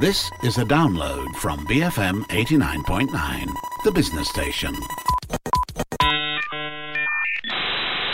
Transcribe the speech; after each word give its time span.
This 0.00 0.30
is 0.44 0.58
a 0.58 0.64
download 0.64 1.34
from 1.38 1.66
BFM 1.66 2.22
89.9, 2.28 3.46
the 3.82 3.90
business 3.90 4.28
station. 4.28 4.72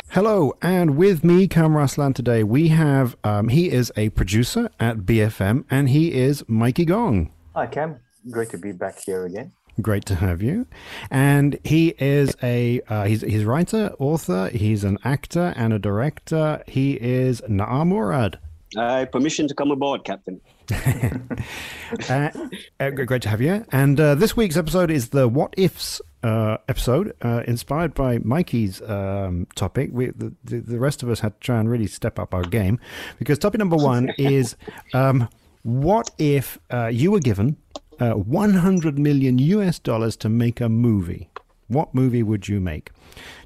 Hello, 0.08 0.54
and 0.62 0.96
with 0.96 1.22
me, 1.22 1.46
Kam 1.46 1.72
Raslan, 1.72 2.14
today 2.14 2.42
we 2.42 2.68
have, 2.68 3.18
um, 3.22 3.48
he 3.48 3.70
is 3.70 3.92
a 3.98 4.08
producer 4.08 4.70
at 4.80 5.00
BFM, 5.00 5.66
and 5.70 5.90
he 5.90 6.14
is 6.14 6.42
Mikey 6.48 6.86
Gong. 6.86 7.30
Hi, 7.54 7.66
Cam. 7.66 8.00
Great 8.30 8.48
to 8.52 8.58
be 8.58 8.72
back 8.72 9.00
here 9.04 9.26
again. 9.26 9.52
Great 9.82 10.06
to 10.06 10.14
have 10.14 10.40
you. 10.40 10.66
And 11.10 11.58
he 11.64 11.88
is 11.98 12.34
a 12.42 12.80
uh, 12.88 13.04
he's 13.04 13.20
he's 13.20 13.42
a 13.42 13.46
writer, 13.46 13.94
author, 13.98 14.48
he's 14.48 14.84
an 14.84 14.96
actor 15.04 15.52
and 15.54 15.74
a 15.74 15.78
director. 15.78 16.62
He 16.66 16.94
is 16.94 17.42
Na'a 17.42 17.86
Murad. 17.86 18.38
Uh, 18.74 19.04
permission 19.04 19.46
to 19.48 19.54
come 19.54 19.70
aboard, 19.70 20.04
Captain. 20.04 20.40
uh, 22.08 22.30
uh, 22.80 22.90
great 22.90 23.22
to 23.22 23.28
have 23.28 23.40
you. 23.40 23.64
And 23.72 23.98
uh, 24.00 24.14
this 24.14 24.36
week's 24.36 24.56
episode 24.56 24.90
is 24.90 25.10
the 25.10 25.28
What 25.28 25.54
Ifs 25.56 26.00
uh, 26.22 26.56
episode, 26.68 27.14
uh, 27.22 27.42
inspired 27.46 27.94
by 27.94 28.18
Mikey's 28.18 28.80
um, 28.82 29.46
topic. 29.54 29.90
We, 29.92 30.06
the, 30.10 30.34
the 30.44 30.78
rest 30.78 31.02
of 31.02 31.10
us 31.10 31.20
had 31.20 31.38
to 31.40 31.44
try 31.44 31.60
and 31.60 31.68
really 31.68 31.86
step 31.86 32.18
up 32.18 32.34
our 32.34 32.42
game 32.42 32.80
because 33.18 33.38
topic 33.38 33.58
number 33.58 33.76
one 33.76 34.10
is 34.18 34.56
um, 34.94 35.28
what 35.62 36.10
if 36.18 36.58
uh, 36.70 36.86
you 36.86 37.10
were 37.10 37.20
given 37.20 37.56
100 37.98 38.98
million 38.98 39.38
US 39.38 39.78
dollars 39.78 40.16
to 40.18 40.28
make 40.28 40.60
a 40.60 40.68
movie? 40.68 41.30
What 41.68 41.94
movie 41.94 42.22
would 42.22 42.48
you 42.48 42.60
make? 42.60 42.90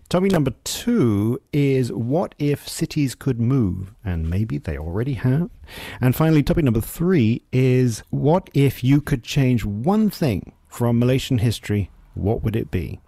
Topic 0.09 0.33
number 0.33 0.53
two 0.65 1.39
is 1.53 1.93
what 1.93 2.35
if 2.39 2.67
cities 2.67 3.15
could 3.15 3.39
move? 3.39 3.93
And 4.03 4.31
maybe 4.31 4.57
they 4.57 4.79
already 4.79 5.13
have. 5.15 5.51
And 6.01 6.17
finally, 6.17 6.43
topic 6.43 6.65
number 6.65 6.81
three 6.81 7.43
is 7.53 8.03
what 8.09 8.49
if 8.55 8.83
you 8.83 9.03
could 9.03 9.23
change 9.23 9.67
one 9.67 10.09
thing 10.09 10.55
from 10.67 10.99
Malaysian 10.99 11.39
history? 11.39 11.91
What 12.15 12.43
would 12.43 12.57
it 12.57 12.71
be? 12.71 13.01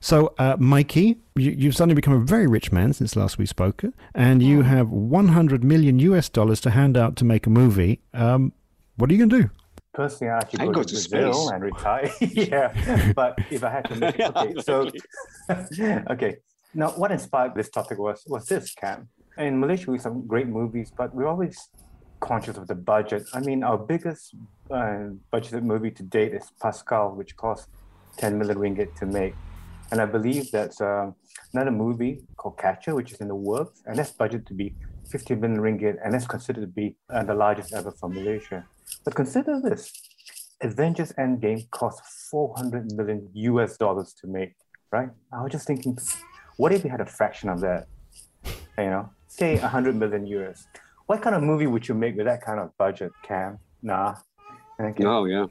So, 0.00 0.34
uh, 0.36 0.56
Mikey, 0.58 1.18
you, 1.36 1.66
have 1.66 1.76
suddenly 1.76 1.94
become 1.94 2.14
a 2.14 2.18
very 2.18 2.48
rich 2.48 2.72
man 2.72 2.92
since 2.92 3.14
last 3.14 3.38
we 3.38 3.46
spoke, 3.46 3.84
and 4.12 4.42
you 4.42 4.62
have 4.62 4.90
100 4.90 5.62
million 5.62 6.00
US 6.00 6.28
dollars 6.28 6.60
to 6.62 6.70
hand 6.70 6.96
out 6.96 7.14
to 7.16 7.24
make 7.24 7.46
a 7.46 7.50
movie. 7.50 8.00
Um, 8.12 8.52
what 8.96 9.08
are 9.10 9.12
you 9.12 9.18
going 9.18 9.30
to 9.30 9.42
do? 9.42 9.61
Personally, 9.94 10.30
I 10.30 10.38
actually 10.38 10.66
go, 10.66 10.72
go, 10.72 10.82
to, 10.82 10.94
Brazil 10.94 11.34
space. 11.34 11.50
and 11.52 11.62
retire. 11.62 12.10
yeah, 12.20 13.12
but 13.14 13.38
if 13.50 13.62
I 13.62 13.70
had 13.70 13.84
to 13.90 13.96
make 13.96 14.18
it, 14.18 14.36
okay, 14.36 14.54
so 14.62 14.90
okay. 16.10 16.36
Now, 16.74 16.90
what 16.92 17.12
inspired 17.12 17.54
this 17.54 17.68
topic 17.68 17.98
was 17.98 18.24
was 18.26 18.46
this 18.46 18.72
Cam. 18.74 19.08
In 19.36 19.60
Malaysia, 19.60 19.90
we 19.90 19.98
have 19.98 20.02
some 20.02 20.26
great 20.26 20.48
movies, 20.48 20.90
but 20.96 21.14
we're 21.14 21.26
always 21.26 21.68
conscious 22.20 22.56
of 22.56 22.68
the 22.68 22.74
budget. 22.74 23.24
I 23.34 23.40
mean, 23.40 23.62
our 23.62 23.76
biggest 23.76 24.34
uh, 24.70 25.12
budgeted 25.32 25.62
movie 25.62 25.90
to 25.90 26.02
date 26.02 26.32
is 26.32 26.44
Paskal, 26.62 27.14
which 27.14 27.36
cost 27.36 27.68
10 28.16 28.38
million 28.38 28.58
ringgit 28.58 28.94
to 28.96 29.06
make. 29.06 29.34
And 29.90 30.00
I 30.00 30.06
believe 30.06 30.50
that's 30.50 30.80
uh, 30.80 31.10
another 31.52 31.70
movie 31.70 32.22
called 32.36 32.56
Catcher, 32.56 32.94
which 32.94 33.12
is 33.12 33.20
in 33.20 33.28
the 33.28 33.34
works, 33.34 33.82
and 33.84 33.98
that's 33.98 34.12
budgeted 34.12 34.46
to 34.46 34.54
be 34.54 34.74
50 35.10 35.34
million 35.34 35.60
ringgit, 35.60 35.96
and 36.02 36.14
that's 36.14 36.26
considered 36.26 36.62
to 36.62 36.66
be 36.66 36.96
uh, 37.10 37.22
the 37.24 37.34
largest 37.34 37.74
ever 37.74 37.90
for 37.90 38.08
Malaysia. 38.08 38.64
But 39.04 39.14
consider 39.14 39.60
this 39.60 39.92
Avengers 40.62 41.12
Endgame 41.18 41.68
cost 41.70 42.02
400 42.30 42.92
million 42.92 43.28
US 43.34 43.76
dollars 43.76 44.14
to 44.20 44.26
make, 44.26 44.54
right? 44.90 45.08
I 45.32 45.42
was 45.42 45.52
just 45.52 45.66
thinking, 45.66 45.98
what 46.56 46.72
if 46.72 46.84
we 46.84 46.90
had 46.90 47.00
a 47.00 47.06
fraction 47.06 47.48
of 47.48 47.60
that? 47.60 47.86
You 48.78 48.90
know, 48.90 49.10
say 49.26 49.58
100 49.58 49.96
million 49.96 50.26
euros. 50.26 50.64
What 51.06 51.20
kind 51.20 51.34
of 51.34 51.42
movie 51.42 51.66
would 51.66 51.86
you 51.88 51.94
make 51.94 52.16
with 52.16 52.26
that 52.26 52.42
kind 52.42 52.60
of 52.60 52.76
budget, 52.78 53.12
Cam? 53.22 53.58
Nah. 53.82 54.14
No, 54.98 55.26
yeah. 55.26 55.46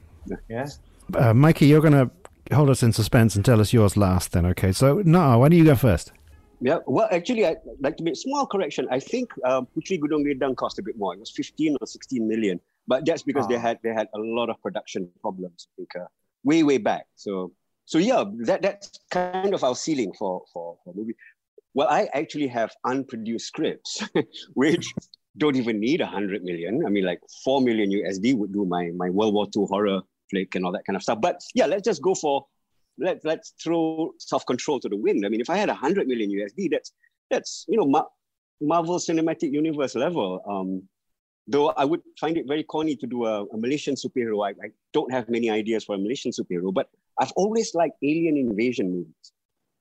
Yeah. 0.48 0.68
Uh, 1.14 1.32
Mikey, 1.32 1.66
you're 1.66 1.80
going 1.80 1.92
to 1.92 2.10
hold 2.54 2.70
us 2.70 2.82
in 2.82 2.92
suspense 2.92 3.36
and 3.36 3.44
tell 3.44 3.60
us 3.60 3.72
yours 3.72 3.96
last 3.96 4.32
then, 4.32 4.46
okay? 4.46 4.72
So, 4.72 5.02
no, 5.04 5.38
why 5.38 5.48
don't 5.48 5.58
you 5.58 5.64
go 5.64 5.74
first? 5.74 6.12
Yeah, 6.60 6.78
well, 6.86 7.08
actually, 7.10 7.46
I'd 7.46 7.56
like 7.80 7.96
to 7.96 8.04
make 8.04 8.14
a 8.14 8.16
small 8.16 8.46
correction. 8.46 8.86
I 8.90 9.00
think 9.00 9.30
uh, 9.44 9.62
Puteri 9.62 9.98
Gunung 10.00 10.24
Ledang 10.24 10.56
cost 10.56 10.78
a 10.78 10.82
bit 10.82 10.96
more. 10.96 11.14
It 11.14 11.20
was 11.20 11.30
15 11.30 11.76
or 11.80 11.86
16 11.86 12.26
million 12.28 12.60
but 12.86 13.06
that's 13.06 13.22
because 13.22 13.46
oh. 13.46 13.48
they 13.48 13.56
ah. 13.56 13.60
had 13.60 13.78
they 13.82 13.90
had 13.90 14.08
a 14.14 14.18
lot 14.18 14.50
of 14.50 14.60
production 14.62 15.08
problems. 15.20 15.68
I 15.68 15.72
think 15.76 15.90
uh, 15.96 16.06
way 16.44 16.62
way 16.62 16.78
back. 16.78 17.06
So 17.16 17.52
so 17.84 17.98
yeah, 17.98 18.24
that 18.46 18.62
that's 18.62 18.98
kind 19.10 19.54
of 19.54 19.64
our 19.64 19.74
ceiling 19.74 20.12
for 20.18 20.42
for 20.52 20.78
for 20.84 20.94
movie. 20.94 21.14
Well, 21.74 21.88
I 21.88 22.08
actually 22.12 22.48
have 22.48 22.70
unproduced 22.84 23.46
scripts, 23.46 24.02
which 24.54 24.86
don't 25.38 25.56
even 25.56 25.80
need 25.80 26.00
a 26.00 26.06
hundred 26.06 26.42
million. 26.44 26.84
I 26.86 26.90
mean, 26.90 27.04
like 27.04 27.20
four 27.44 27.60
million 27.60 27.90
USD 27.90 28.36
would 28.36 28.52
do 28.52 28.64
my 28.64 28.90
my 28.94 29.10
World 29.10 29.34
War 29.34 29.46
II 29.56 29.66
horror 29.66 30.00
flick 30.30 30.54
and 30.54 30.64
all 30.64 30.72
that 30.72 30.84
kind 30.84 30.96
of 30.96 31.02
stuff. 31.02 31.20
But 31.20 31.40
yeah, 31.54 31.66
let's 31.66 31.84
just 31.84 32.02
go 32.02 32.14
for 32.14 32.46
let's 32.98 33.24
let's 33.24 33.54
throw 33.62 34.12
self 34.18 34.44
control 34.46 34.80
to 34.80 34.88
the 34.88 34.96
wind. 34.96 35.24
I 35.24 35.28
mean, 35.28 35.40
if 35.40 35.50
I 35.50 35.56
had 35.56 35.68
a 35.68 35.74
hundred 35.74 36.06
million 36.08 36.30
USD, 36.30 36.70
that's 36.70 36.92
that's 37.30 37.64
you 37.68 37.76
know 37.78 37.86
Ma- 37.86 38.12
Marvel 38.60 38.98
Cinematic 38.98 39.52
Universe 39.52 39.94
level. 39.94 40.42
Um, 40.46 40.88
though 41.46 41.70
I 41.70 41.84
would 41.84 42.02
find 42.20 42.36
it 42.36 42.46
very 42.46 42.62
corny 42.62 42.96
to 42.96 43.06
do 43.06 43.26
a, 43.26 43.44
a 43.44 43.56
Malaysian 43.56 43.94
superhero. 43.94 44.46
I, 44.46 44.50
I, 44.50 44.70
don't 44.92 45.10
have 45.12 45.28
many 45.28 45.50
ideas 45.50 45.84
for 45.84 45.94
a 45.94 45.98
Malaysian 45.98 46.32
superhero, 46.32 46.72
but 46.72 46.90
I've 47.18 47.32
always 47.32 47.74
liked 47.74 47.96
alien 48.02 48.36
invasion 48.36 48.90
movies. 48.90 49.32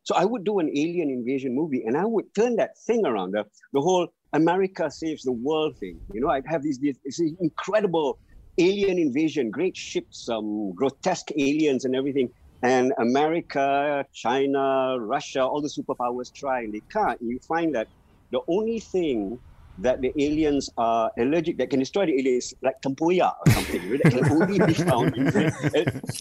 So 0.03 0.15
I 0.15 0.25
would 0.25 0.43
do 0.43 0.59
an 0.59 0.69
alien 0.69 1.09
invasion 1.09 1.53
movie 1.53 1.83
and 1.85 1.95
I 1.95 2.05
would 2.05 2.33
turn 2.33 2.55
that 2.55 2.77
thing 2.77 3.05
around, 3.05 3.31
the, 3.31 3.45
the 3.73 3.81
whole 3.81 4.07
America 4.33 4.89
saves 4.89 5.23
the 5.23 5.31
world 5.31 5.77
thing. 5.77 5.99
You 6.13 6.21
know, 6.21 6.29
I'd 6.29 6.47
have 6.47 6.63
these, 6.63 6.79
these, 6.79 6.97
these 7.03 7.33
incredible 7.39 8.17
alien 8.57 8.97
invasion, 8.97 9.51
great 9.51 9.77
ships, 9.77 10.27
um, 10.29 10.73
grotesque 10.73 11.31
aliens 11.37 11.85
and 11.85 11.95
everything. 11.95 12.29
And 12.63 12.93
America, 12.97 14.05
China, 14.13 14.97
Russia, 14.99 15.43
all 15.43 15.61
the 15.61 15.67
superpowers 15.67 16.33
try 16.33 16.61
and 16.61 16.73
they 16.73 16.81
can't. 16.91 17.21
You 17.21 17.39
find 17.39 17.75
that 17.75 17.87
the 18.31 18.41
only 18.47 18.79
thing 18.79 19.39
that 19.81 20.01
the 20.01 20.11
aliens 20.17 20.69
are 20.77 21.11
allergic 21.17 21.57
that 21.57 21.69
can 21.69 21.79
destroy 21.79 22.05
the 22.05 22.13
aliens 22.19 22.53
like 22.61 22.79
tempoyak 22.81 23.33
or 23.45 23.51
something 23.51 23.89
right? 23.89 24.01
that 24.03 24.13
can 24.13 24.31
only 24.31 24.59
be 24.59 24.73
found 24.73 25.15
in 25.17 25.25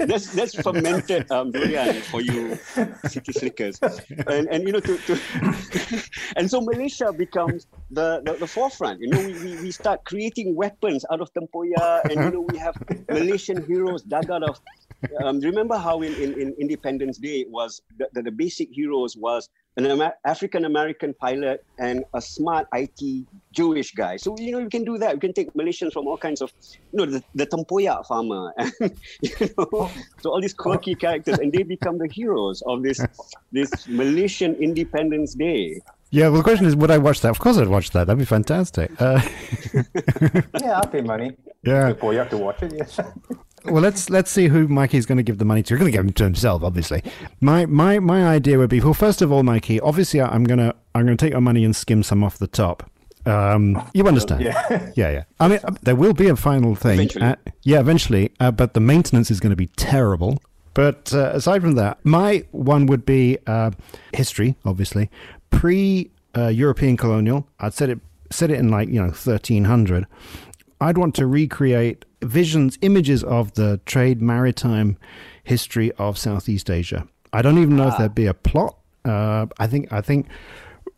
that's 0.06 0.32
that's 0.32 0.54
fermented 0.60 1.31
um, 1.31 1.50
durian 1.50 2.00
for 2.03 2.21
you 2.21 2.59
city 3.06 3.32
slickers 3.32 3.78
and 4.26 4.48
and 4.48 4.66
you 4.66 4.72
know 4.72 4.81
to, 4.81 4.97
to 4.98 5.15
and 6.37 6.50
so 6.50 6.60
Malaysia 6.60 7.12
becomes 7.12 7.66
the, 7.91 8.22
the, 8.25 8.34
the 8.34 8.47
forefront 8.47 9.00
you 9.00 9.09
know 9.09 9.21
we, 9.21 9.56
we, 9.62 9.71
start 9.71 10.04
creating 10.04 10.54
weapons 10.54 11.04
out 11.12 11.21
of 11.21 11.32
tempoyak 11.34 12.04
and 12.04 12.25
you 12.25 12.31
know 12.31 12.47
we 12.48 12.59
have 12.59 12.75
Malaysian 13.09 13.65
heroes 13.66 14.03
dug 14.03 14.31
out 14.31 14.42
of 14.42 14.60
um, 15.25 15.41
remember 15.41 15.77
how 15.77 16.03
in, 16.03 16.12
in, 16.15 16.34
in 16.41 16.54
Independence 16.59 17.19
Day 17.19 17.41
it 17.41 17.50
was 17.50 17.81
the, 17.98 18.09
the, 18.12 18.22
the 18.22 18.31
basic 18.31 18.69
heroes 18.71 19.16
was 19.16 19.48
an 19.77 19.87
Amer- 19.87 20.15
African 20.25 20.65
American 20.65 21.15
pilot 21.15 21.65
and 21.79 22.05
a 22.15 22.21
smart 22.21 22.67
IT 22.75 23.27
Jewish 23.53 23.93
guy. 23.93 24.17
So 24.17 24.37
you 24.39 24.53
know 24.53 24.59
you 24.59 24.69
can 24.69 24.85
do 24.85 24.99
that. 24.99 25.15
You 25.15 25.21
can 25.21 25.33
take 25.33 25.53
Malaysians 25.55 25.93
from 25.93 26.07
all 26.07 26.17
kinds 26.17 26.41
of, 26.43 26.53
you 26.93 26.99
know, 26.99 27.07
the, 27.07 27.23
the 27.35 27.47
tempoyak 27.47 28.07
farmer, 28.07 28.53
and 28.59 28.73
you 29.23 29.49
know, 29.57 29.91
so 30.21 30.31
all 30.31 30.41
these 30.41 30.55
quirky 30.55 30.95
characters, 30.95 31.39
and 31.39 31.53
they 31.53 31.63
become 31.63 31.99
the 31.99 32.09
heroes 32.09 32.63
of 32.67 32.83
this 32.83 33.01
this 33.53 33.71
Malaysian 33.89 34.55
Independence 34.57 35.35
Day. 35.35 35.81
Yeah, 36.10 36.28
well, 36.28 36.38
the 36.38 36.43
question 36.43 36.66
is, 36.66 36.75
would 36.75 36.91
I 36.91 36.98
watch 36.98 37.21
that? 37.21 37.31
Of 37.31 37.38
course, 37.38 37.56
I'd 37.56 37.69
watch 37.69 37.91
that. 37.91 38.06
That'd 38.06 38.19
be 38.19 38.25
fantastic. 38.25 38.91
Uh... 39.00 39.21
yeah, 40.60 40.78
I'll 40.78 40.87
pay 40.87 41.03
money. 41.03 41.37
Yeah, 41.62 41.93
boy, 41.93 42.12
you 42.12 42.19
have 42.19 42.31
to 42.31 42.38
watch 42.38 42.62
it. 42.62 42.72
Yes 42.76 42.98
well, 43.65 43.82
let's 43.82 44.10
let's 44.10 44.31
see 44.31 44.48
who 44.48 44.66
Mikey's 44.66 45.06
going 45.06 45.19
to 45.19 45.22
give 45.22 45.38
the 45.38 45.44
money 45.44 45.62
to. 45.62 45.71
You're 45.71 45.78
going 45.78 45.91
to 45.91 45.97
give 45.97 46.04
him 46.04 46.12
to 46.12 46.25
himself, 46.25 46.62
obviously. 46.62 47.03
My 47.41 47.66
my 47.66 47.98
my 47.98 48.26
idea 48.26 48.59
would 48.59 48.71
be 48.71 48.81
well, 48.81 48.94
first 48.94 49.22
of 49.22 49.31
all, 49.31 49.43
Mikey. 49.43 49.81
Obviously, 49.81 50.21
I'm 50.21 50.44
gonna 50.44 50.75
I'm 50.94 51.04
gonna 51.04 51.16
take 51.16 51.32
your 51.32 51.41
money 51.41 51.65
and 51.65 51.76
skim 51.76 52.03
some 52.03 52.25
off 52.25 52.38
the 52.38 52.47
top. 52.47 52.91
Um, 53.27 53.82
you 53.92 54.06
understand? 54.06 54.42
Yeah. 54.42 54.91
yeah, 54.97 55.10
yeah. 55.10 55.25
I 55.38 55.48
mean, 55.48 55.60
there 55.82 55.97
will 55.97 56.15
be 56.15 56.28
a 56.28 56.37
final 56.37 56.75
thing. 56.75 56.94
Eventually. 56.94 57.25
Uh, 57.25 57.37
yeah, 57.62 57.81
eventually. 57.81 58.32
Uh, 58.41 58.50
but 58.50 58.75
the 58.75 58.81
maintenance 58.81 59.30
is 59.30 59.41
going 59.41 59.51
to 59.51 59.56
be 59.56 59.66
terrible. 59.66 60.42
But 60.72 61.13
uh, 61.13 61.33
aside 61.34 61.63
from 61.63 61.74
that, 61.74 61.98
my 62.04 62.45
one 62.53 62.86
would 62.86 63.04
be 63.04 63.39
uh, 63.47 63.72
history, 64.15 64.54
obviously, 64.65 65.10
pre 65.51 66.11
uh, 66.37 66.49
European 66.49 66.97
colonial. 66.97 67.47
I'd 67.59 67.75
set 67.75 67.89
it 67.89 68.01
set 68.31 68.51
it 68.51 68.59
in 68.59 68.71
like 68.71 68.89
you 68.89 69.01
know 69.01 69.09
1300. 69.09 70.07
I'd 70.81 70.97
want 70.97 71.15
to 71.17 71.27
recreate 71.27 72.05
visions, 72.23 72.79
images 72.81 73.23
of 73.23 73.53
the 73.55 73.81
trade 73.85 74.23
maritime 74.23 74.97
history 75.45 75.93
of 75.93 76.17
Southeast 76.17 76.71
Asia. 76.71 77.07
I 77.33 77.43
don't 77.43 77.59
even 77.59 77.77
know 77.77 77.85
ah. 77.85 77.93
if 77.93 77.99
there'd 77.99 78.15
be 78.15 78.27
a 78.27 78.35
plot. 78.35 78.77
Uh, 79.05 79.47
I 79.59 79.67
think 79.67 79.93
I 79.93 80.01
think 80.01 80.27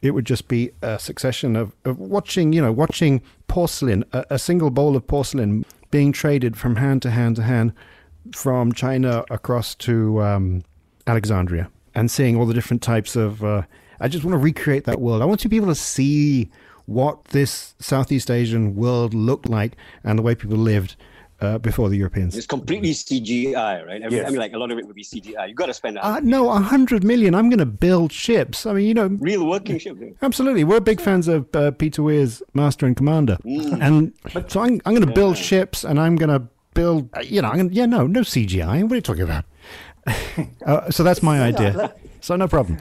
it 0.01 0.13
would 0.13 0.25
just 0.25 0.49
be 0.49 0.71
a 0.83 0.99
succession 0.99 1.55
of, 1.55 1.77
of 1.85 1.99
watching, 1.99 2.53
you 2.53 2.61
know, 2.61 2.73
watching 2.73 3.23
porcelain, 3.47 4.05
a, 4.13 4.25
a, 4.31 4.39
single 4.39 4.69
bowl 4.69 4.97
of 4.97 5.07
porcelain 5.07 5.65
being 5.93 6.11
traded 6.11 6.57
from 6.57 6.75
hand 6.75 7.01
to 7.03 7.11
hand 7.11 7.37
to 7.37 7.43
hand 7.43 7.73
from 8.35 8.73
China 8.73 9.25
across 9.31 9.77
to 9.77 10.21
um, 10.21 10.65
Alexandria 11.07 11.71
and 11.95 12.11
seeing 12.11 12.37
all 12.37 12.47
the 12.47 12.55
different 12.55 12.83
types 12.83 13.17
of. 13.17 13.45
Uh, 13.45 13.63
I 14.03 14.09
just 14.09 14.25
want 14.25 14.35
to 14.35 14.39
recreate 14.39 14.85
that 14.85 15.01
world. 15.01 15.23
I 15.23 15.25
want 15.25 15.41
to 15.41 15.49
be 15.49 15.57
able 15.57 15.69
to 15.69 15.77
see 15.77 16.51
what 16.87 17.27
this 17.27 17.75
Southeast 17.79 18.33
Asian 18.33 18.75
world 18.75 19.15
looked 19.15 19.49
like 19.49 19.77
and 20.03 20.19
the 20.19 20.23
way 20.23 20.35
people 20.35 20.57
lived 20.57 20.97
uh, 21.41 21.59
before 21.59 21.89
the 21.89 21.97
Europeans. 21.97 22.37
It's 22.37 22.47
completely 22.47 22.91
CGI, 22.91 23.87
right? 23.87 24.03
I 24.03 24.09
mean, 24.09 24.13
yes. 24.13 24.27
I 24.27 24.31
mean, 24.31 24.41
like 24.41 24.55
a 24.55 24.59
lot 24.59 24.73
of 24.73 24.79
it 24.79 24.87
would 24.87 24.97
be 24.97 25.05
CGI. 25.05 25.47
You've 25.47 25.57
got 25.57 25.67
to 25.67 25.75
spend. 25.75 25.99
Uh, 25.99 26.19
no, 26.21 26.51
a 26.51 26.59
hundred 26.59 27.05
million. 27.05 27.33
I'm 27.35 27.49
going 27.49 27.61
to 27.61 27.67
build 27.67 28.11
ships. 28.13 28.67
I 28.67 28.73
mean, 28.73 28.87
you 28.87 28.95
know, 28.95 29.07
real 29.21 29.47
working 29.47 29.79
ships. 29.79 30.01
Absolutely, 30.21 30.65
we're 30.65 30.81
big 30.81 31.01
fans 31.01 31.29
of 31.29 31.49
uh, 31.55 31.71
Peter 31.71 32.03
Weir's 32.03 32.43
Master 32.55 32.87
and 32.87 32.97
Commander, 32.97 33.39
mm. 33.45 33.81
and 33.81 34.13
but, 34.35 34.51
so 34.51 34.61
I'm, 34.61 34.81
I'm 34.85 34.95
going 34.95 35.03
to 35.03 35.09
yeah. 35.09 35.15
build 35.15 35.37
ships, 35.37 35.85
and 35.85 36.01
I'm 36.01 36.17
going 36.17 36.31
to 36.31 36.47
build. 36.75 37.09
Uh, 37.17 37.21
you 37.21 37.41
know, 37.41 37.49
I'm 37.49 37.57
gonna, 37.57 37.71
yeah, 37.73 37.87
no, 37.87 38.09
no 38.09 38.21
CGI. 38.21 38.83
What 38.83 38.93
are 38.93 38.97
you 38.97 39.01
talking 39.01 39.23
about? 39.23 39.45
uh, 40.67 40.91
so 40.91 41.03
that's 41.03 41.23
my 41.23 41.41
idea. 41.51 41.95
So 42.21 42.37
no 42.37 42.49
problem. 42.49 42.79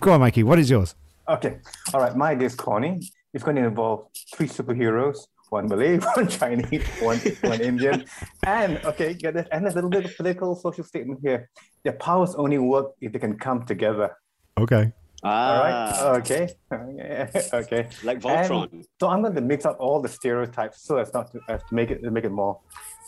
Go 0.00 0.12
on, 0.12 0.20
Mikey. 0.20 0.42
What 0.42 0.58
is 0.58 0.70
yours? 0.70 0.94
Okay. 1.28 1.58
All 1.92 2.00
right. 2.00 2.16
My 2.16 2.30
idea 2.30 2.46
is 2.46 2.54
corny. 2.54 3.00
It's 3.34 3.44
going 3.44 3.56
to 3.56 3.64
involve 3.64 4.06
three 4.34 4.48
superheroes 4.48 5.26
one 5.50 5.68
Malay, 5.68 5.96
one 6.14 6.28
Chinese, 6.28 6.86
one 7.00 7.18
one 7.42 7.60
Indian, 7.60 8.04
and 8.44 8.78
okay, 8.84 9.14
get 9.14 9.36
it, 9.36 9.48
and 9.50 9.66
a 9.66 9.70
little 9.70 9.90
bit 9.90 10.04
of 10.04 10.16
political 10.16 10.54
social 10.54 10.84
statement 10.84 11.20
here. 11.22 11.48
Their 11.84 11.94
powers 11.94 12.34
only 12.34 12.58
work 12.58 12.92
if 13.00 13.12
they 13.12 13.18
can 13.18 13.38
come 13.38 13.64
together. 13.64 14.16
Okay. 14.58 14.92
Ah. 15.24 16.04
All 16.04 16.12
right. 16.12 16.20
Okay. 16.20 16.48
okay. 17.52 17.88
Like 18.04 18.20
Voltron. 18.20 18.72
And 18.72 18.86
so 19.00 19.08
I'm 19.08 19.22
going 19.22 19.34
to 19.34 19.40
mix 19.40 19.64
up 19.64 19.76
all 19.80 20.00
the 20.00 20.08
stereotypes 20.08 20.82
so 20.82 20.98
as 20.98 21.12
not 21.12 21.32
to, 21.32 21.40
as 21.48 21.62
to 21.64 21.74
make 21.74 21.90
it 21.90 22.02
to 22.02 22.10
make 22.10 22.24
it 22.24 22.30
more 22.30 22.60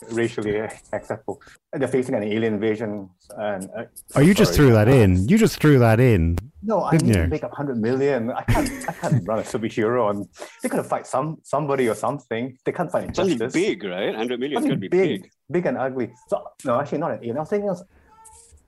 racially 0.09 0.59
acceptable. 0.93 1.41
They're 1.73 1.87
facing 1.87 2.15
an 2.15 2.23
alien 2.23 2.55
invasion. 2.55 3.09
And 3.37 3.69
uh, 3.75 3.83
oh, 4.15 4.21
you 4.21 4.33
just 4.33 4.53
threw 4.53 4.71
that 4.73 4.87
in. 4.87 5.27
You 5.27 5.37
just 5.37 5.59
threw 5.61 5.79
that 5.79 5.99
in. 5.99 6.37
No, 6.63 6.83
I 6.83 6.97
need 6.97 7.07
you? 7.07 7.13
to 7.13 7.27
make 7.27 7.43
up 7.43 7.53
hundred 7.53 7.77
million. 7.77 8.31
I 8.31 8.43
can't. 8.43 8.89
I 8.89 8.93
can't 8.93 9.27
run 9.27 9.39
a 9.39 9.43
superhero 9.43 10.09
on. 10.09 10.27
They 10.61 10.69
could 10.69 10.77
to 10.77 10.83
fight 10.83 11.07
some 11.07 11.37
somebody 11.43 11.87
or 11.87 11.95
something. 11.95 12.57
They 12.65 12.71
can't 12.71 12.91
fight 12.91 13.05
injustice. 13.05 13.37
Something 13.37 13.61
big, 13.61 13.83
right? 13.83 14.15
Hundred 14.15 14.39
million 14.39 14.57
is 14.59 14.65
going 14.65 14.79
to 14.79 14.79
be 14.79 14.87
big, 14.87 15.21
big, 15.23 15.31
big 15.49 15.65
and 15.65 15.77
ugly. 15.77 16.13
So 16.27 16.43
no, 16.65 16.79
actually 16.79 16.99
not 16.99 17.11
an 17.11 17.19
alien. 17.19 17.37
I 17.37 17.39
was 17.41 17.49
thinking 17.49 17.69
of 17.69 17.81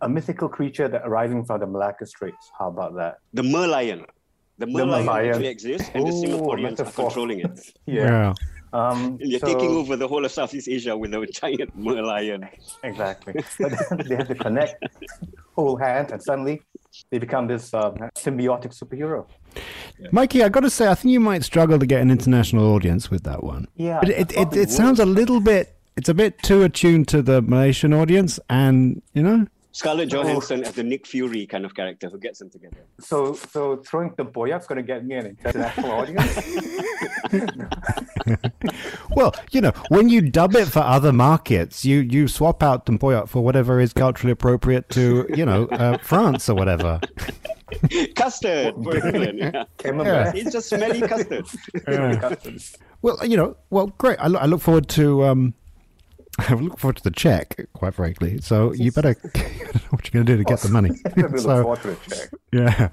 a 0.02 0.10
mythical 0.10 0.50
creature 0.50 0.88
that 0.88 1.02
arising 1.06 1.46
from 1.46 1.60
the 1.60 1.68
Malacca 1.68 2.06
Straits. 2.06 2.52
How 2.58 2.68
about 2.68 2.96
that? 2.96 3.18
The 3.34 3.42
Merlion. 3.44 4.06
The 4.60 4.68
Merlion, 4.68 5.06
the 5.06 5.12
Merlion. 5.12 5.30
actually 5.30 5.48
exists, 5.48 5.90
and 5.94 6.08
Ooh, 6.08 6.12
the 6.12 6.28
Singaporeans 6.28 6.80
are 6.80 6.92
controlling 6.92 7.40
it. 7.40 7.74
yeah. 7.86 8.04
yeah. 8.04 8.34
Um, 8.74 9.20
You're 9.22 9.40
so, 9.40 9.46
taking 9.46 9.70
over 9.70 9.96
the 9.96 10.08
whole 10.08 10.26
of 10.26 10.32
Southeast 10.32 10.68
Asia 10.68 10.98
with 10.98 11.14
a 11.14 11.28
giant 11.28 11.78
Merlion. 11.80 12.50
Exactly. 12.84 13.34
But 13.60 14.08
they 14.08 14.16
have 14.16 14.28
to 14.28 14.36
connect, 14.36 14.84
hold 15.56 15.80
hands, 15.80 16.12
and 16.12 16.22
suddenly 16.22 16.62
they 17.12 17.20
become 17.20 17.48
this 17.48 17.74
um, 17.74 17.96
symbiotic 18.16 18.78
superhero. 18.78 19.28
Yeah. 20.00 20.10
Mikey, 20.12 20.44
I 20.44 20.50
got 20.50 20.62
to 20.62 20.72
say, 20.72 20.88
I 20.88 20.96
think 20.96 21.12
you 21.12 21.20
might 21.20 21.44
struggle 21.44 21.78
to 21.78 21.86
get 21.86 22.02
an 22.02 22.10
international 22.10 22.66
audience 22.74 23.12
with 23.12 23.24
that 23.24 23.44
one. 23.44 23.68
Yeah, 23.76 24.00
but 24.00 24.10
it, 24.10 24.32
it, 24.32 24.38
it, 24.38 24.58
it 24.58 24.70
sounds 24.72 25.00
a 25.00 25.06
little 25.06 25.40
bit. 25.40 25.76
It's 25.96 26.10
a 26.10 26.14
bit 26.16 26.42
too 26.42 26.64
attuned 26.64 27.08
to 27.10 27.22
the 27.22 27.44
Malaysian 27.44 27.94
audience, 27.94 28.40
and 28.50 29.02
you 29.14 29.22
know. 29.22 29.48
Scarlett 29.74 30.10
Johansson 30.10 30.64
as 30.64 30.74
the 30.74 30.84
Nick 30.84 31.08
Fury 31.08 31.48
kind 31.48 31.66
of 31.66 31.74
character 31.74 32.08
who 32.08 32.20
gets 32.20 32.38
them 32.38 32.52
together. 32.52 32.78
So, 33.00 33.34
so 33.34 33.78
throwing 33.78 34.12
tempoyak's 34.12 34.68
going 34.68 34.78
to 34.78 34.84
get 34.84 35.04
me 35.04 35.16
an 35.16 35.26
international 35.26 35.92
audience. 36.00 36.38
well, 39.16 39.34
you 39.52 39.62
know, 39.62 39.72
when 39.90 40.10
you 40.10 40.22
dub 40.22 40.56
it 40.56 40.68
for 40.68 40.82
other 40.82 41.12
markets, 41.12 41.84
you 41.84 42.02
you 42.02 42.28
swap 42.28 42.62
out 42.62 42.86
tempoyak 42.86 43.28
for 43.28 43.44
whatever 43.44 43.80
is 43.80 43.94
culturally 43.94 44.32
appropriate 44.32 44.90
to, 44.90 45.26
you 45.36 45.44
know, 45.46 45.66
uh, 45.70 45.98
France 46.04 46.48
or 46.50 46.56
whatever. 46.56 47.02
custard 48.16 48.76
for 48.84 48.96
England. 49.08 49.40
Yeah. 49.40 49.64
yeah. 49.84 50.32
It's 50.36 50.52
just 50.52 50.70
smelly 50.70 51.02
custard. 51.02 51.48
Yeah. 51.88 52.36
well, 53.02 53.18
you 53.26 53.38
know, 53.38 53.58
well, 53.72 53.88
great. 53.98 54.20
I, 54.20 54.28
lo- 54.28 54.40
I 54.40 54.46
look 54.46 54.62
forward 54.62 54.88
to. 54.90 55.24
Um, 55.24 55.56
I 56.40 56.54
look 56.56 56.80
forward 56.80 56.98
to 56.98 57.04
the 57.04 57.12
check, 57.12 57.68
quite 57.74 57.94
frankly. 57.94 58.40
So 58.42 58.74
you 58.74 58.92
better 58.92 59.16
know 59.36 59.42
what 59.90 60.14
you're 60.14 60.24
going 60.24 60.26
to 60.26 60.34
do 60.34 60.38
to 60.38 60.44
get 60.44 60.60
the 60.60 60.70
money. 60.70 60.92
so, 61.38 61.78
yeah. 62.52 62.90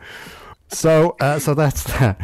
So, 0.68 1.16
uh, 1.20 1.38
so 1.38 1.54
that's 1.54 1.84
that. 1.84 2.20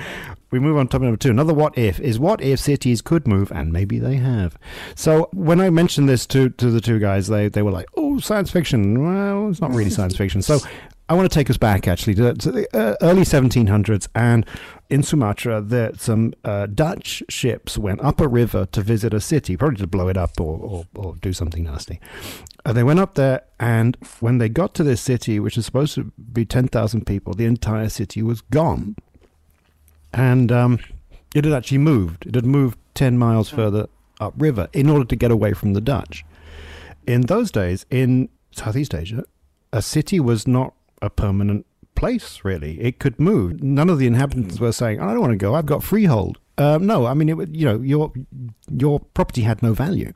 We 0.50 0.60
move 0.60 0.76
on 0.76 0.86
to 0.86 0.92
topic 0.92 1.04
number 1.04 1.16
two. 1.16 1.30
Another 1.30 1.52
what 1.52 1.76
if 1.76 1.98
is 1.98 2.18
what 2.18 2.40
if 2.40 2.60
cities 2.60 3.02
could 3.02 3.26
move, 3.26 3.50
and 3.50 3.72
maybe 3.72 3.98
they 3.98 4.16
have. 4.16 4.56
So 4.94 5.28
when 5.32 5.60
I 5.60 5.70
mentioned 5.70 6.08
this 6.08 6.24
to, 6.26 6.50
to 6.50 6.70
the 6.70 6.80
two 6.80 7.00
guys, 7.00 7.26
they, 7.26 7.48
they 7.48 7.62
were 7.62 7.72
like, 7.72 7.88
oh, 7.96 8.18
science 8.20 8.50
fiction. 8.50 9.02
Well, 9.02 9.50
it's 9.50 9.60
not 9.60 9.74
really 9.74 9.90
science 9.90 10.16
fiction. 10.16 10.42
So 10.42 10.60
I 11.08 11.14
want 11.14 11.30
to 11.30 11.34
take 11.34 11.48
us 11.50 11.56
back 11.56 11.86
actually 11.86 12.14
to, 12.16 12.34
to 12.34 12.50
the 12.50 12.76
uh, 12.76 12.96
early 13.00 13.22
1700s, 13.22 14.08
and 14.14 14.44
in 14.90 15.04
Sumatra, 15.04 15.60
there 15.60 15.92
some 15.94 16.34
uh, 16.44 16.66
Dutch 16.66 17.22
ships 17.28 17.78
went 17.78 18.00
up 18.00 18.20
a 18.20 18.26
river 18.26 18.66
to 18.66 18.80
visit 18.80 19.14
a 19.14 19.20
city, 19.20 19.56
probably 19.56 19.76
to 19.78 19.86
blow 19.86 20.08
it 20.08 20.16
up 20.16 20.40
or, 20.40 20.58
or, 20.58 20.86
or 20.96 21.14
do 21.16 21.32
something 21.32 21.62
nasty. 21.62 22.00
Uh, 22.64 22.72
they 22.72 22.82
went 22.82 22.98
up 22.98 23.14
there, 23.14 23.42
and 23.60 23.96
when 24.18 24.38
they 24.38 24.48
got 24.48 24.74
to 24.74 24.82
this 24.82 25.00
city, 25.00 25.38
which 25.38 25.56
is 25.56 25.64
supposed 25.64 25.94
to 25.94 26.12
be 26.32 26.44
10,000 26.44 27.06
people, 27.06 27.34
the 27.34 27.44
entire 27.44 27.88
city 27.88 28.20
was 28.20 28.40
gone. 28.40 28.96
And 30.12 30.50
um, 30.50 30.80
it 31.36 31.44
had 31.44 31.54
actually 31.54 31.78
moved. 31.78 32.26
It 32.26 32.34
had 32.34 32.46
moved 32.46 32.78
10 32.94 33.16
miles 33.16 33.48
further 33.48 33.86
upriver 34.18 34.68
in 34.72 34.88
order 34.88 35.04
to 35.04 35.14
get 35.14 35.30
away 35.30 35.52
from 35.52 35.74
the 35.74 35.80
Dutch. 35.80 36.24
In 37.06 37.22
those 37.22 37.52
days, 37.52 37.86
in 37.90 38.28
Southeast 38.50 38.94
Asia, 38.94 39.24
a 39.72 39.82
city 39.82 40.18
was 40.18 40.46
not 40.46 40.74
a 41.02 41.10
permanent 41.10 41.66
place, 41.94 42.40
really. 42.44 42.80
It 42.80 42.98
could 42.98 43.18
move. 43.18 43.62
None 43.62 43.90
of 43.90 43.98
the 43.98 44.06
inhabitants 44.06 44.60
were 44.60 44.72
saying, 44.72 45.00
I 45.00 45.12
don't 45.12 45.20
want 45.20 45.32
to 45.32 45.36
go, 45.36 45.54
I've 45.54 45.66
got 45.66 45.82
freehold. 45.82 46.38
Um, 46.58 46.86
no, 46.86 47.06
I 47.06 47.14
mean, 47.14 47.28
it, 47.28 47.54
you 47.54 47.64
know, 47.64 47.80
your, 47.80 48.12
your 48.70 49.00
property 49.00 49.42
had 49.42 49.62
no 49.62 49.74
value. 49.74 50.12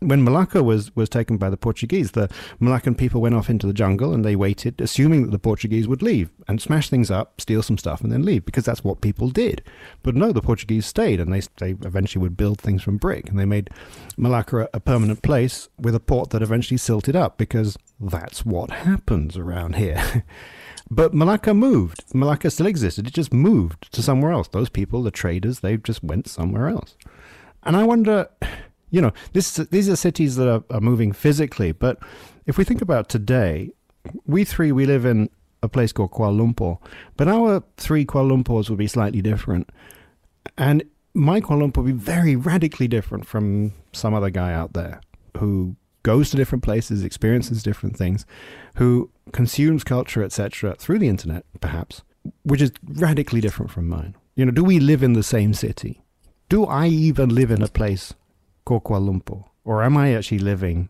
When 0.00 0.22
Malacca 0.22 0.62
was, 0.62 0.94
was 0.94 1.08
taken 1.08 1.38
by 1.38 1.50
the 1.50 1.56
Portuguese, 1.56 2.12
the 2.12 2.28
Malaccan 2.60 2.96
people 2.96 3.20
went 3.20 3.34
off 3.34 3.50
into 3.50 3.66
the 3.66 3.72
jungle 3.72 4.14
and 4.14 4.24
they 4.24 4.36
waited, 4.36 4.80
assuming 4.80 5.24
that 5.24 5.32
the 5.32 5.40
Portuguese 5.40 5.88
would 5.88 6.02
leave 6.02 6.30
and 6.46 6.62
smash 6.62 6.88
things 6.88 7.10
up, 7.10 7.40
steal 7.40 7.62
some 7.62 7.78
stuff, 7.78 8.00
and 8.00 8.12
then 8.12 8.24
leave, 8.24 8.44
because 8.44 8.64
that's 8.64 8.84
what 8.84 9.00
people 9.00 9.28
did. 9.28 9.62
But 10.04 10.14
no, 10.14 10.30
the 10.30 10.40
Portuguese 10.40 10.86
stayed, 10.86 11.18
and 11.18 11.32
they, 11.32 11.40
they 11.58 11.70
eventually 11.86 12.22
would 12.22 12.36
build 12.36 12.60
things 12.60 12.82
from 12.82 12.96
brick, 12.96 13.28
and 13.28 13.38
they 13.38 13.44
made 13.44 13.70
Malacca 14.16 14.60
a, 14.60 14.68
a 14.74 14.80
permanent 14.80 15.22
place 15.22 15.68
with 15.78 15.94
a 15.94 16.00
port 16.00 16.30
that 16.30 16.42
eventually 16.42 16.78
silted 16.78 17.16
up, 17.16 17.36
because 17.36 17.76
that's 17.98 18.46
what 18.46 18.70
happens 18.70 19.36
around 19.36 19.76
here. 19.76 20.24
but 20.90 21.12
Malacca 21.12 21.54
moved. 21.54 22.04
Malacca 22.14 22.50
still 22.50 22.66
existed. 22.66 23.08
It 23.08 23.14
just 23.14 23.32
moved 23.32 23.92
to 23.92 24.02
somewhere 24.02 24.32
else. 24.32 24.48
Those 24.48 24.68
people, 24.68 25.02
the 25.02 25.10
traders, 25.10 25.60
they 25.60 25.76
just 25.76 26.04
went 26.04 26.28
somewhere 26.28 26.68
else. 26.68 26.96
And 27.64 27.76
I 27.76 27.82
wonder, 27.82 28.28
you 28.90 29.00
know, 29.00 29.12
this 29.32 29.56
these 29.56 29.88
are 29.88 29.96
cities 29.96 30.36
that 30.36 30.48
are, 30.48 30.64
are 30.70 30.80
moving 30.80 31.12
physically. 31.12 31.72
But 31.72 31.98
if 32.46 32.58
we 32.58 32.64
think 32.64 32.82
about 32.82 33.08
today, 33.08 33.70
we 34.26 34.44
three 34.44 34.72
we 34.72 34.86
live 34.86 35.04
in 35.04 35.30
a 35.62 35.68
place 35.68 35.92
called 35.92 36.12
Kuala 36.12 36.54
Lumpur, 36.54 36.78
but 37.16 37.28
our 37.28 37.62
three 37.76 38.04
Kuala 38.04 38.42
Lumpurs 38.42 38.70
would 38.70 38.78
be 38.78 38.86
slightly 38.86 39.20
different. 39.20 39.68
And 40.56 40.84
my 41.14 41.40
Kuala 41.40 41.70
Lumpur 41.70 41.78
would 41.78 41.86
be 41.86 41.92
very 41.92 42.36
radically 42.36 42.88
different 42.88 43.26
from 43.26 43.72
some 43.92 44.14
other 44.14 44.30
guy 44.30 44.52
out 44.52 44.72
there 44.72 45.00
who 45.36 45.76
goes 46.02 46.30
to 46.30 46.36
different 46.36 46.64
places, 46.64 47.04
experiences 47.04 47.62
different 47.62 47.96
things, 47.96 48.24
who 48.76 49.10
consumes 49.32 49.84
culture, 49.84 50.22
etc., 50.22 50.74
through 50.78 50.98
the 50.98 51.08
internet, 51.08 51.44
perhaps, 51.60 52.02
which 52.44 52.62
is 52.62 52.72
radically 52.82 53.40
different 53.40 53.70
from 53.70 53.88
mine. 53.88 54.16
You 54.34 54.46
know, 54.46 54.52
do 54.52 54.64
we 54.64 54.78
live 54.80 55.02
in 55.02 55.14
the 55.14 55.22
same 55.22 55.52
city? 55.52 56.02
Do 56.48 56.64
I 56.64 56.86
even 56.86 57.34
live 57.34 57.50
in 57.50 57.62
a 57.62 57.68
place 57.68 58.14
Kuala 58.68 59.08
Lumpur? 59.08 59.44
Or 59.64 59.82
am 59.82 59.96
I 59.96 60.14
actually 60.14 60.38
living, 60.38 60.88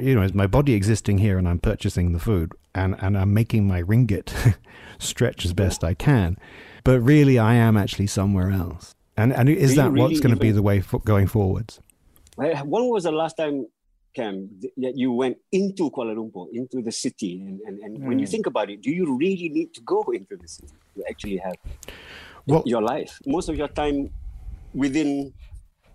you 0.00 0.14
know, 0.14 0.22
is 0.22 0.34
my 0.34 0.46
body 0.46 0.74
existing 0.74 1.18
here 1.18 1.38
and 1.38 1.48
I'm 1.48 1.58
purchasing 1.58 2.12
the 2.12 2.18
food 2.18 2.52
and, 2.74 2.96
and 3.00 3.16
I'm 3.16 3.32
making 3.34 3.66
my 3.66 3.82
ringgit 3.82 4.56
stretch 4.98 5.44
as 5.44 5.52
best 5.52 5.84
I 5.84 5.94
can? 5.94 6.36
But 6.84 7.00
really, 7.00 7.38
I 7.38 7.54
am 7.54 7.76
actually 7.76 8.06
somewhere 8.06 8.50
else. 8.50 8.94
And, 9.16 9.32
and 9.32 9.48
is 9.48 9.76
that 9.76 9.90
really 9.90 10.08
what's 10.08 10.20
going 10.20 10.34
to 10.34 10.40
be 10.40 10.50
the 10.50 10.62
way 10.62 10.80
for, 10.80 11.00
going 11.00 11.26
forwards? 11.26 11.80
When 12.36 12.88
was 12.88 13.04
the 13.04 13.12
last 13.12 13.36
time 13.36 13.66
camp 14.16 14.50
that 14.78 14.96
you 14.96 15.12
went 15.12 15.36
into 15.52 15.90
Kuala 15.90 16.16
Lumpur, 16.16 16.48
into 16.52 16.80
the 16.80 16.90
city. 16.90 17.42
And, 17.46 17.60
and, 17.60 17.78
and 17.80 17.98
mm. 17.98 18.06
when 18.08 18.18
you 18.18 18.26
hmm. 18.26 18.30
think 18.30 18.46
about 18.46 18.70
it, 18.70 18.80
do 18.80 18.90
you 18.90 19.16
really 19.16 19.50
need 19.50 19.74
to 19.74 19.82
go 19.82 20.02
into 20.12 20.36
the 20.36 20.48
city 20.48 20.72
to 20.96 21.04
actually 21.08 21.36
have 21.36 21.56
well, 22.46 22.62
your 22.64 22.82
life? 22.82 23.20
Most 23.26 23.48
of 23.50 23.56
your 23.56 23.68
time 23.68 24.10
within 24.72 25.32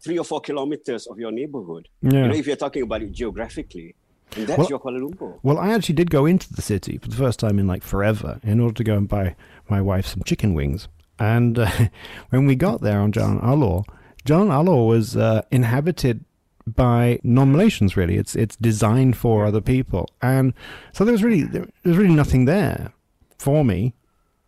three 0.01 0.17
or 0.17 0.23
four 0.23 0.41
kilometers 0.41 1.07
of 1.07 1.19
your 1.19 1.31
neighborhood. 1.31 1.87
Yeah. 2.01 2.11
You 2.11 2.27
know, 2.27 2.33
if 2.35 2.47
you're 2.47 2.55
talking 2.55 2.83
about 2.83 3.01
it 3.01 3.11
geographically. 3.11 3.95
And 4.35 4.47
that's 4.47 4.59
well, 4.59 4.69
your 4.69 4.79
Kuala 4.79 4.99
Lumpur. 4.99 5.39
Well, 5.43 5.57
I 5.57 5.73
actually 5.73 5.95
did 5.95 6.09
go 6.09 6.25
into 6.25 6.53
the 6.53 6.61
city 6.61 6.97
for 6.97 7.09
the 7.09 7.17
first 7.17 7.39
time 7.39 7.59
in 7.59 7.67
like 7.67 7.83
forever 7.83 8.39
in 8.43 8.59
order 8.61 8.73
to 8.75 8.83
go 8.83 8.95
and 8.95 9.07
buy 9.07 9.35
my 9.69 9.81
wife 9.81 10.05
some 10.05 10.23
chicken 10.23 10.53
wings. 10.53 10.87
And 11.19 11.59
uh, 11.59 11.69
when 12.29 12.47
we 12.47 12.55
got 12.55 12.81
there 12.81 12.99
on 12.99 13.11
Jalan 13.11 13.43
Alor, 13.43 13.83
Jalan 14.25 14.47
Alor 14.47 14.87
was 14.87 15.17
uh, 15.17 15.41
inhabited 15.51 16.23
by 16.65 17.19
non-Malaysians. 17.23 17.95
Really, 17.95 18.15
it's 18.15 18.35
it's 18.35 18.55
designed 18.55 19.17
for 19.17 19.45
other 19.45 19.61
people, 19.61 20.07
and 20.21 20.53
so 20.93 21.03
there 21.03 21.11
was 21.11 21.23
really 21.23 21.43
there 21.43 21.67
was 21.83 21.97
really 21.97 22.13
nothing 22.13 22.45
there 22.45 22.93
for 23.37 23.65
me, 23.65 23.93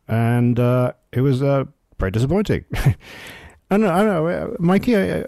and 0.08 0.60
uh, 0.60 0.94
it 1.12 1.22
was 1.22 1.42
uh, 1.42 1.66
very 2.00 2.12
disappointing. 2.12 2.66
I 3.74 3.78
don't 3.78 3.88
know, 3.88 3.92
I 3.92 4.04
know, 4.06 4.28
uh, 4.28 4.48
Mikey. 4.60 4.96
Uh, 4.96 5.24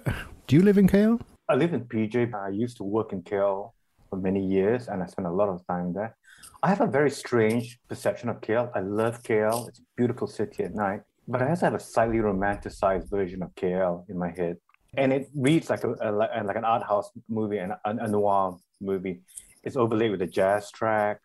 do 0.45 0.55
you 0.55 0.61
live 0.61 0.77
in 0.77 0.87
KL? 0.87 1.19
I 1.49 1.55
live 1.55 1.73
in 1.73 1.81
PJ. 1.85 2.29
But 2.29 2.41
I 2.41 2.49
used 2.49 2.77
to 2.77 2.83
work 2.83 3.11
in 3.11 3.23
KL 3.23 3.71
for 4.07 4.17
many 4.17 4.45
years, 4.45 4.87
and 4.87 5.01
I 5.01 5.07
spent 5.07 5.27
a 5.27 5.31
lot 5.31 5.49
of 5.49 5.65
time 5.65 5.93
there. 5.93 6.15
I 6.61 6.69
have 6.69 6.79
a 6.79 6.85
very 6.85 7.09
strange 7.09 7.79
perception 7.89 8.29
of 8.29 8.41
KL. 8.41 8.69
I 8.75 8.81
love 8.81 9.23
KL. 9.23 9.67
It's 9.67 9.79
a 9.79 9.81
beautiful 9.97 10.27
city 10.27 10.63
at 10.63 10.75
night, 10.75 11.01
but 11.27 11.41
I 11.41 11.49
also 11.49 11.65
have 11.65 11.73
a 11.73 11.79
slightly 11.79 12.19
romanticized 12.19 13.09
version 13.09 13.41
of 13.41 13.49
KL 13.55 14.07
in 14.11 14.19
my 14.19 14.29
head, 14.29 14.57
and 14.95 15.11
it 15.11 15.27
reads 15.33 15.71
like 15.71 15.83
a, 15.83 15.95
a 15.99 16.11
like 16.43 16.55
an 16.55 16.65
art 16.65 16.83
house 16.83 17.09
movie 17.27 17.57
and 17.57 17.73
a 17.83 18.07
noir 18.07 18.59
movie. 18.79 19.21
It's 19.63 19.75
overlaid 19.75 20.11
with 20.11 20.21
a 20.21 20.27
jazz 20.27 20.69
track. 20.69 21.19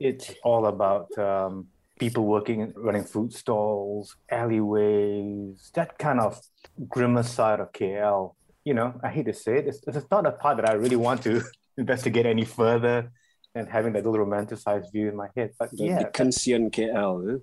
It's 0.00 0.32
all 0.42 0.64
about 0.64 1.18
um, 1.18 1.66
people 2.02 2.24
working 2.24 2.72
running 2.74 3.04
food 3.04 3.32
stalls, 3.32 4.16
alleyways, 4.28 5.70
that 5.74 5.96
kind 5.98 6.18
of 6.18 6.40
grimmer 6.88 7.22
side 7.22 7.60
of 7.60 7.70
KL. 7.72 8.34
You 8.64 8.74
know, 8.74 8.88
I 9.04 9.08
hate 9.08 9.26
to 9.26 9.34
say 9.44 9.58
it, 9.58 9.68
it's, 9.68 9.80
it's 9.86 10.10
not 10.10 10.26
a 10.26 10.32
part 10.32 10.56
that 10.56 10.68
I 10.68 10.72
really 10.72 10.96
want 10.96 11.22
to 11.22 11.42
investigate 11.78 12.26
any 12.26 12.44
further 12.44 13.12
and 13.54 13.68
having 13.68 13.92
that 13.92 14.04
little 14.04 14.26
romanticized 14.26 14.90
view 14.90 15.08
in 15.10 15.14
my 15.14 15.28
head. 15.36 15.52
But 15.60 15.70
the 15.70 15.84
yeah, 15.84 15.98
Dickensian 16.00 16.72
KL. 16.72 17.34
Eh? 17.34 17.38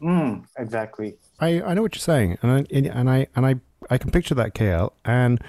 Mm, 0.00 0.44
exactly. 0.56 1.16
I, 1.40 1.60
I 1.62 1.74
know 1.74 1.82
what 1.82 1.96
you're 1.96 2.10
saying, 2.12 2.38
and 2.42 2.52
I 2.52 2.58
and 2.70 3.10
I 3.10 3.26
and 3.34 3.44
I 3.44 3.56
I 3.90 3.98
can 3.98 4.12
picture 4.12 4.36
that 4.36 4.54
KL, 4.54 4.92
and 5.04 5.42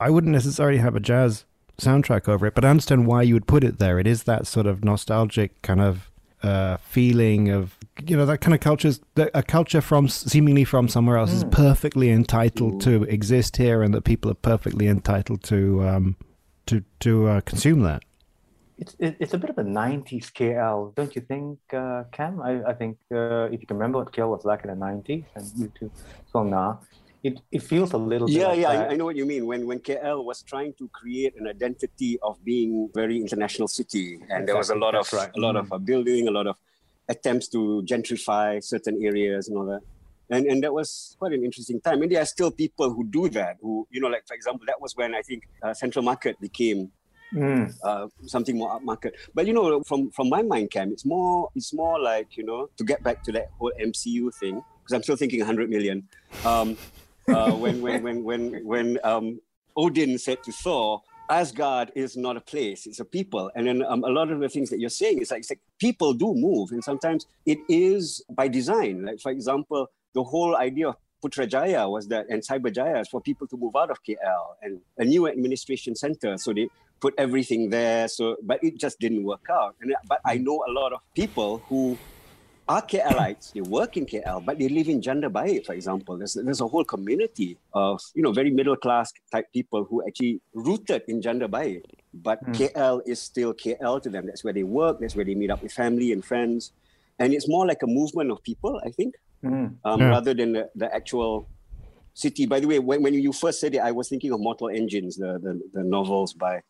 I 0.00 0.10
wouldn't 0.10 0.32
necessarily 0.32 0.78
have 0.78 0.96
a 0.96 1.00
jazz 1.00 1.44
soundtrack 1.78 2.28
over 2.28 2.46
it, 2.46 2.54
but 2.56 2.64
I 2.64 2.70
understand 2.70 3.06
why 3.06 3.22
you 3.22 3.34
would 3.34 3.46
put 3.46 3.62
it 3.62 3.78
there. 3.78 4.00
It 4.00 4.08
is 4.08 4.24
that 4.24 4.48
sort 4.48 4.66
of 4.66 4.82
nostalgic 4.82 5.62
kind 5.62 5.80
of 5.80 6.10
uh, 6.42 6.78
feeling 6.78 7.50
of 7.50 7.76
you 8.06 8.16
know 8.16 8.26
that 8.26 8.40
kind 8.40 8.54
of 8.54 8.60
culture 8.60 8.88
is 8.88 9.00
a 9.16 9.42
culture 9.42 9.80
from 9.80 10.08
seemingly 10.08 10.64
from 10.64 10.88
somewhere 10.88 11.16
else 11.16 11.30
mm. 11.30 11.36
is 11.36 11.44
perfectly 11.44 12.10
entitled 12.10 12.74
Ooh. 12.86 13.00
to 13.00 13.04
exist 13.04 13.56
here, 13.56 13.82
and 13.82 13.92
that 13.94 14.04
people 14.04 14.30
are 14.30 14.34
perfectly 14.34 14.86
entitled 14.86 15.42
to 15.44 15.82
um, 15.88 16.16
to 16.66 16.82
to 17.00 17.28
uh, 17.28 17.40
consume 17.42 17.80
that. 17.82 18.02
It's 18.78 18.96
it's 18.98 19.34
a 19.34 19.38
bit 19.38 19.50
of 19.50 19.58
a 19.58 19.64
'90s 19.64 20.32
KL, 20.32 20.94
don't 20.94 21.14
you 21.14 21.22
think, 21.22 21.58
uh, 21.72 22.04
Cam? 22.12 22.40
I, 22.40 22.62
I 22.64 22.72
think 22.72 22.98
uh, 23.12 23.44
if 23.52 23.60
you 23.60 23.66
can 23.66 23.76
remember 23.76 23.98
what 23.98 24.12
KL 24.12 24.30
was 24.30 24.44
like 24.44 24.64
in 24.64 24.70
the 24.70 24.76
'90s, 24.76 25.24
and 25.34 25.52
you 25.56 25.72
too, 25.78 25.90
so 26.32 26.42
now 26.42 26.80
it, 27.22 27.40
it 27.52 27.62
feels 27.62 27.92
a 27.92 27.98
little 27.98 28.30
yeah 28.30 28.48
like 28.48 28.58
yeah 28.58 28.68
I, 28.68 28.88
I, 28.90 28.96
know 28.96 29.04
what 29.04 29.16
you 29.16 29.26
mean 29.26 29.46
when 29.46 29.66
when 29.66 29.80
KL 29.80 30.24
was 30.24 30.42
trying 30.42 30.72
to 30.74 30.88
create 30.88 31.34
an 31.38 31.46
identity 31.46 32.18
of 32.22 32.42
being 32.44 32.88
very 32.94 33.20
international 33.20 33.68
city 33.68 34.14
and 34.14 34.22
exactly. 34.22 34.46
there 34.46 34.56
was 34.56 34.70
a 34.70 34.74
lot 34.74 34.92
That's 34.92 35.12
of 35.12 35.18
right. 35.18 35.30
a 35.36 35.40
lot 35.40 35.54
mm. 35.54 35.60
of 35.60 35.72
uh, 35.72 35.78
building 35.78 36.28
a 36.28 36.30
lot 36.30 36.46
of 36.46 36.56
attempts 37.10 37.48
to 37.48 37.82
gentrify 37.90 38.62
certain 38.62 38.96
areas 39.04 39.48
and 39.48 39.58
all 39.58 39.66
that 39.66 39.82
and 40.30 40.46
and 40.46 40.62
that 40.62 40.72
was 40.72 41.16
quite 41.18 41.32
an 41.32 41.44
interesting 41.44 41.80
time 41.80 42.00
and 42.02 42.10
there 42.10 42.22
are 42.22 42.30
still 42.36 42.50
people 42.50 42.88
who 42.94 43.04
do 43.18 43.28
that 43.28 43.56
who 43.60 43.86
you 43.90 44.00
know 44.00 44.08
like 44.08 44.26
for 44.26 44.34
example 44.34 44.64
that 44.66 44.80
was 44.80 44.96
when 44.96 45.14
I 45.14 45.22
think 45.22 45.42
uh, 45.62 45.74
Central 45.74 46.04
Market 46.04 46.40
became 46.40 46.90
Mm. 47.32 47.72
Uh, 47.84 48.08
something 48.26 48.58
more 48.58 48.70
upmarket. 48.76 49.12
But 49.34 49.46
you 49.46 49.52
know, 49.52 49.82
from 49.84 50.10
from 50.10 50.28
my 50.28 50.42
mind, 50.42 50.72
Cam, 50.72 50.90
it's 50.90 51.04
more 51.04 51.48
it's 51.54 51.72
more 51.72 52.00
like 52.00 52.36
you 52.36 52.44
know 52.44 52.68
to 52.76 52.84
get 52.84 53.02
back 53.04 53.22
to 53.22 53.32
that 53.32 53.50
whole 53.58 53.72
MCU 53.80 54.34
thing 54.34 54.62
because 54.82 54.92
I'm 54.92 55.02
still 55.02 55.16
thinking 55.16 55.38
100 55.38 55.70
million. 55.70 56.08
Um, 56.44 56.76
uh, 57.28 57.52
when 57.52 57.80
when 57.82 58.02
when 58.02 58.24
when 58.24 58.66
when 58.66 58.98
um, 59.04 59.40
Odin 59.76 60.18
said 60.18 60.42
to 60.42 60.52
Thor, 60.52 61.02
Asgard 61.30 61.92
is 61.94 62.16
not 62.16 62.36
a 62.36 62.40
place; 62.40 62.86
it's 62.86 63.00
a 63.00 63.04
people. 63.04 63.50
And 63.54 63.66
then 63.66 63.82
um, 63.82 64.04
a 64.04 64.08
lot 64.08 64.30
of 64.30 64.40
the 64.40 64.48
things 64.48 64.68
that 64.70 64.80
you're 64.80 64.90
saying 64.90 65.18
is 65.20 65.30
like, 65.30 65.44
like 65.48 65.60
people 65.78 66.12
do 66.12 66.34
move, 66.34 66.72
and 66.72 66.82
sometimes 66.82 67.26
it 67.46 67.58
is 67.68 68.22
by 68.30 68.48
design. 68.48 69.04
Like 69.04 69.20
for 69.20 69.30
example, 69.30 69.88
the 70.14 70.24
whole 70.24 70.56
idea 70.56 70.88
of 70.88 70.96
Putrajaya 71.24 71.90
was 71.90 72.08
that, 72.08 72.26
and 72.28 72.42
Cyberjaya 72.42 73.00
is 73.02 73.08
for 73.08 73.20
people 73.20 73.46
to 73.46 73.56
move 73.56 73.76
out 73.76 73.90
of 73.90 74.02
KL 74.02 74.54
and 74.62 74.80
a 74.98 75.04
new 75.04 75.28
administration 75.28 75.94
center. 75.94 76.36
So 76.36 76.52
they 76.52 76.68
put 77.00 77.14
everything 77.16 77.70
there. 77.70 78.08
So, 78.08 78.36
but 78.42 78.62
it 78.62 78.78
just 78.78 78.98
didn't 78.98 79.24
work 79.24 79.46
out. 79.50 79.76
And 79.80 79.94
but 80.08 80.20
I 80.24 80.36
know 80.38 80.64
a 80.68 80.72
lot 80.72 80.92
of 80.92 81.00
people 81.14 81.58
who 81.68 81.98
are 82.70 82.82
KLites, 82.82 83.52
they 83.52 83.62
work 83.62 83.96
in 83.96 84.06
KL, 84.06 84.44
but 84.44 84.56
they 84.56 84.68
live 84.68 84.88
in 84.88 85.00
Janda 85.00 85.30
Baik, 85.32 85.66
for 85.66 85.72
example. 85.72 86.16
There's, 86.16 86.34
there's 86.34 86.60
a 86.60 86.68
whole 86.68 86.84
community 86.84 87.58
of, 87.74 88.00
you 88.14 88.22
know, 88.22 88.30
very 88.30 88.50
middle 88.50 88.76
class 88.76 89.12
type 89.32 89.52
people 89.52 89.82
who 89.82 90.06
actually 90.06 90.40
rooted 90.54 91.02
in 91.08 91.20
Janda 91.20 91.50
Baik. 91.50 91.84
But 92.14 92.38
mm. 92.44 92.54
KL 92.54 93.00
is 93.06 93.20
still 93.20 93.52
KL 93.54 94.00
to 94.02 94.08
them. 94.08 94.26
That's 94.26 94.44
where 94.44 94.52
they 94.52 94.62
work, 94.62 95.00
that's 95.00 95.16
where 95.16 95.24
they 95.24 95.34
meet 95.34 95.50
up 95.50 95.64
with 95.64 95.72
family 95.72 96.12
and 96.12 96.24
friends. 96.24 96.70
And 97.18 97.34
it's 97.34 97.48
more 97.48 97.66
like 97.66 97.82
a 97.82 97.88
movement 97.88 98.30
of 98.30 98.40
people, 98.44 98.80
I 98.86 98.90
think, 98.90 99.16
mm. 99.44 99.74
um, 99.84 100.00
yeah. 100.00 100.08
rather 100.08 100.32
than 100.32 100.52
the, 100.52 100.70
the 100.76 100.94
actual 100.94 101.48
city. 102.14 102.46
By 102.46 102.60
the 102.60 102.68
way, 102.68 102.78
when, 102.78 103.02
when 103.02 103.14
you 103.14 103.32
first 103.32 103.58
said 103.58 103.74
it, 103.74 103.78
I 103.78 103.90
was 103.90 104.08
thinking 104.08 104.32
of 104.32 104.38
Mortal 104.38 104.68
Engines, 104.68 105.16
the, 105.16 105.40
the, 105.42 105.60
the 105.72 105.82
novels 105.82 106.34
by 106.34 106.60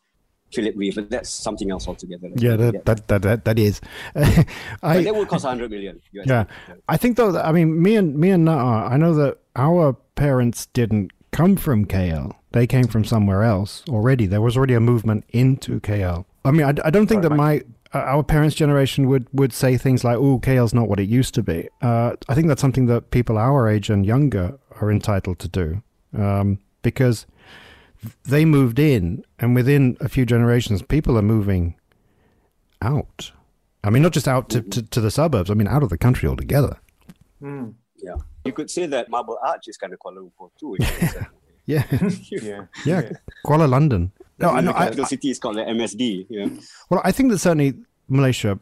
Philip 0.53 0.75
Reeve, 0.75 0.95
but 0.95 1.09
that's 1.09 1.29
something 1.29 1.71
else 1.71 1.87
altogether. 1.87 2.29
Yeah, 2.35 2.55
that, 2.55 2.73
yeah. 2.73 2.79
That, 2.85 3.07
that, 3.07 3.21
that, 3.23 3.45
that 3.45 3.59
is. 3.59 3.81
I, 4.15 4.45
but 4.81 5.03
that 5.03 5.15
would 5.15 5.27
cost 5.27 5.45
100 5.45 5.71
million. 5.71 6.01
US 6.13 6.27
yeah. 6.27 6.43
I 6.87 6.97
think 6.97 7.17
though, 7.17 7.39
I 7.39 7.51
mean, 7.51 7.81
me 7.81 7.95
and 7.95 8.17
me 8.17 8.29
and 8.29 8.47
Na'a, 8.47 8.91
I 8.91 8.97
know 8.97 9.13
that 9.15 9.39
our 9.55 9.93
parents 10.15 10.67
didn't 10.67 11.11
come 11.31 11.55
from 11.55 11.85
KL. 11.85 12.35
They 12.51 12.67
came 12.67 12.87
from 12.87 13.05
somewhere 13.05 13.43
else 13.43 13.83
already. 13.89 14.25
There 14.25 14.41
was 14.41 14.57
already 14.57 14.73
a 14.73 14.79
movement 14.79 15.23
into 15.29 15.79
KL. 15.79 16.25
I 16.43 16.51
mean, 16.51 16.63
I, 16.63 16.73
I 16.85 16.89
don't 16.89 17.07
think 17.07 17.23
Sorry, 17.23 17.29
that 17.29 17.35
my 17.35 17.61
uh, 17.93 17.99
our 17.99 18.23
parents' 18.23 18.55
generation 18.55 19.07
would, 19.07 19.27
would 19.33 19.53
say 19.53 19.77
things 19.77 20.03
like, 20.03 20.17
"Oh, 20.17 20.39
KL's 20.39 20.73
not 20.73 20.87
what 20.87 20.99
it 20.99 21.09
used 21.09 21.33
to 21.35 21.43
be." 21.43 21.69
Uh, 21.81 22.15
I 22.27 22.35
think 22.35 22.47
that's 22.47 22.61
something 22.61 22.85
that 22.87 23.11
people 23.11 23.37
our 23.37 23.67
age 23.69 23.89
and 23.89 24.05
younger 24.05 24.57
are 24.79 24.91
entitled 24.91 25.39
to 25.39 25.47
do, 25.47 25.83
um, 26.17 26.59
because 26.81 27.25
they 28.23 28.45
moved 28.45 28.79
in, 28.79 29.23
and 29.39 29.55
within 29.55 29.97
a 29.99 30.09
few 30.09 30.25
generations, 30.25 30.81
people 30.81 31.17
are 31.17 31.23
moving 31.23 31.75
out. 32.81 33.31
I 33.83 33.89
mean, 33.89 34.03
not 34.03 34.13
just 34.13 34.27
out 34.27 34.49
to, 34.49 34.61
to, 34.61 34.81
to 34.81 35.01
the 35.01 35.11
suburbs. 35.11 35.49
I 35.49 35.53
mean, 35.53 35.67
out 35.67 35.83
of 35.83 35.89
the 35.89 35.97
country 35.97 36.27
altogether. 36.29 36.77
Mm. 37.41 37.73
Yeah, 37.97 38.15
you 38.45 38.53
could 38.53 38.69
say 38.69 38.85
that 38.87 39.09
Marble 39.09 39.37
Arch 39.43 39.67
is 39.67 39.77
kind 39.77 39.93
of 39.93 39.99
Kuala 39.99 40.29
Lumpur 40.29 40.49
too. 40.59 40.77
yeah. 41.65 41.83
yeah, 42.31 42.65
yeah, 42.85 43.09
Kuala 43.45 43.69
London. 43.69 44.11
No, 44.39 44.49
I 44.49 44.61
know. 44.61 44.73
The 44.73 44.79
capital 44.79 45.05
I, 45.05 45.07
city 45.07 45.29
is 45.29 45.39
called 45.39 45.57
the 45.57 45.61
MSD. 45.61 46.25
Yeah. 46.29 46.47
Well, 46.89 47.01
I 47.03 47.11
think 47.11 47.31
that 47.31 47.39
certainly 47.39 47.75
Malaysia, 48.07 48.59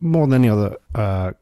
more 0.00 0.26
than 0.26 0.42
any 0.42 0.48
other 0.48 0.76
uh, 0.94 1.32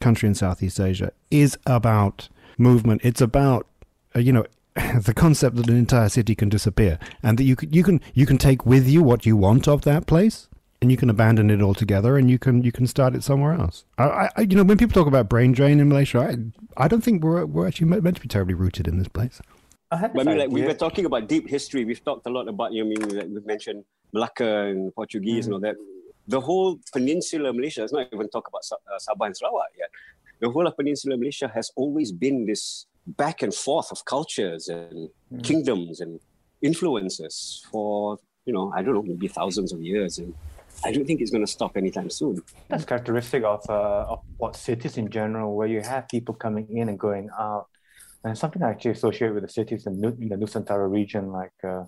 country 0.00 0.28
in 0.28 0.34
Southeast 0.34 0.80
Asia, 0.80 1.12
is 1.30 1.56
about 1.66 2.28
movement. 2.58 3.02
It's 3.04 3.20
about 3.20 3.66
uh, 4.16 4.20
you 4.20 4.32
know 4.32 4.44
the 5.02 5.12
concept 5.14 5.56
that 5.56 5.68
an 5.68 5.76
entire 5.76 6.08
city 6.08 6.34
can 6.34 6.48
disappear 6.48 6.98
and 7.22 7.38
that 7.38 7.44
you 7.44 7.56
can 7.56 7.70
you 7.72 7.82
can 7.82 8.00
you 8.14 8.24
can 8.24 8.38
take 8.38 8.64
with 8.64 8.88
you 8.88 9.02
what 9.02 9.26
you 9.26 9.36
want 9.36 9.68
of 9.68 9.82
that 9.82 10.06
place 10.06 10.48
and 10.80 10.90
you 10.90 10.96
can 10.96 11.10
abandon 11.10 11.50
it 11.50 11.62
altogether 11.62 12.16
and 12.16 12.30
you 12.30 12.38
can 12.38 12.62
you 12.64 12.72
can 12.72 12.86
start 12.86 13.14
it 13.14 13.22
somewhere 13.22 13.52
else. 13.52 13.84
I, 13.98 14.30
I 14.36 14.40
you 14.42 14.56
know 14.56 14.64
when 14.64 14.78
people 14.78 14.94
talk 14.94 15.06
about 15.06 15.28
brain 15.28 15.52
drain 15.52 15.78
in 15.78 15.88
Malaysia, 15.88 16.18
I 16.20 16.84
I 16.84 16.88
don't 16.88 17.02
think 17.02 17.22
we're 17.22 17.44
we're 17.44 17.68
actually 17.68 17.86
meant 17.86 18.16
to 18.16 18.22
be 18.22 18.28
terribly 18.28 18.54
rooted 18.54 18.88
in 18.88 18.98
this 18.98 19.08
place. 19.08 19.40
I, 19.90 20.06
I 20.06 20.24
mean, 20.24 20.38
like 20.38 20.50
we 20.50 20.62
were 20.62 20.74
talking 20.74 21.04
about 21.04 21.28
deep 21.28 21.48
history. 21.48 21.84
We've 21.84 22.02
talked 22.02 22.26
a 22.26 22.30
lot 22.30 22.48
about 22.48 22.72
you 22.72 22.84
know, 22.84 22.90
I 22.90 23.06
mean, 23.06 23.18
like 23.18 23.28
we've 23.28 23.46
mentioned 23.46 23.84
Malacca 24.12 24.68
and 24.68 24.94
Portuguese 24.94 25.44
mm. 25.44 25.48
and 25.48 25.54
all 25.54 25.60
that. 25.60 25.76
The 26.28 26.40
whole 26.40 26.78
peninsula 26.92 27.52
Malaysia. 27.52 27.82
Let's 27.82 27.92
not 27.92 28.08
even 28.12 28.28
talk 28.30 28.48
about 28.48 28.62
uh, 28.72 28.98
Sabah 28.98 29.26
and 29.26 29.36
Sarawak 29.36 29.68
yet. 29.78 29.90
The 30.40 30.50
whole 30.50 30.66
of 30.66 30.76
peninsula 30.76 31.16
Malaysia 31.16 31.50
has 31.54 31.70
always 31.76 32.10
been 32.10 32.46
this 32.46 32.86
back 33.06 33.42
and 33.42 33.54
forth 33.54 33.90
of 33.90 34.04
cultures 34.04 34.68
and 34.68 35.08
mm. 35.32 35.42
kingdoms 35.42 36.00
and 36.00 36.20
influences 36.62 37.66
for 37.70 38.18
you 38.46 38.52
know 38.52 38.72
I 38.74 38.82
don't 38.82 38.94
know 38.94 39.02
maybe 39.02 39.28
thousands 39.28 39.72
of 39.72 39.82
years 39.82 40.18
and 40.18 40.34
I 40.84 40.92
don't 40.92 41.06
think 41.06 41.20
it's 41.20 41.30
going 41.30 41.44
to 41.44 41.50
stop 41.50 41.76
anytime 41.76 42.10
soon. 42.10 42.42
That's 42.68 42.84
characteristic 42.84 43.44
of 43.44 43.62
uh, 43.68 44.12
of 44.12 44.20
what 44.38 44.56
cities 44.56 44.96
in 44.98 45.10
general, 45.10 45.54
where 45.54 45.68
you 45.68 45.80
have 45.80 46.08
people 46.08 46.34
coming 46.34 46.66
in 46.76 46.88
and 46.88 46.98
going 46.98 47.28
out, 47.38 47.66
and 48.24 48.36
something 48.36 48.62
I 48.62 48.70
actually 48.70 48.92
associate 48.92 49.32
with 49.34 49.44
the 49.44 49.48
cities 49.48 49.86
in, 49.86 49.94
in 50.20 50.28
the 50.28 50.36
Nusantara 50.36 50.90
region, 50.90 51.30
like 51.30 51.52
uh, 51.62 51.84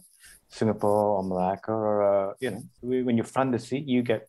Singapore 0.49 1.17
or 1.17 1.23
Malacca, 1.25 1.73
or 1.73 2.03
uh, 2.03 2.35
you 2.41 2.51
know, 2.53 2.63
when 2.81 3.17
you 3.17 3.25
front 3.25 3.53
the 3.53 3.59
seat, 3.59 3.87
you 3.87 4.03
get 4.03 4.29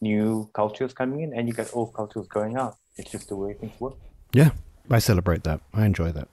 new 0.00 0.48
cultures 0.54 0.94
coming 0.94 1.20
in, 1.20 1.34
and 1.34 1.46
you 1.48 1.54
get 1.54 1.70
old 1.74 1.92
cultures 1.92 2.26
going 2.28 2.56
out. 2.56 2.76
It's 2.96 3.10
just 3.10 3.28
the 3.28 3.36
way 3.36 3.54
things 3.54 3.78
work. 3.78 3.96
Yeah, 4.32 4.50
I 4.90 4.98
celebrate 4.98 5.44
that. 5.44 5.60
I 5.74 5.84
enjoy 5.84 6.12
that. 6.12 6.28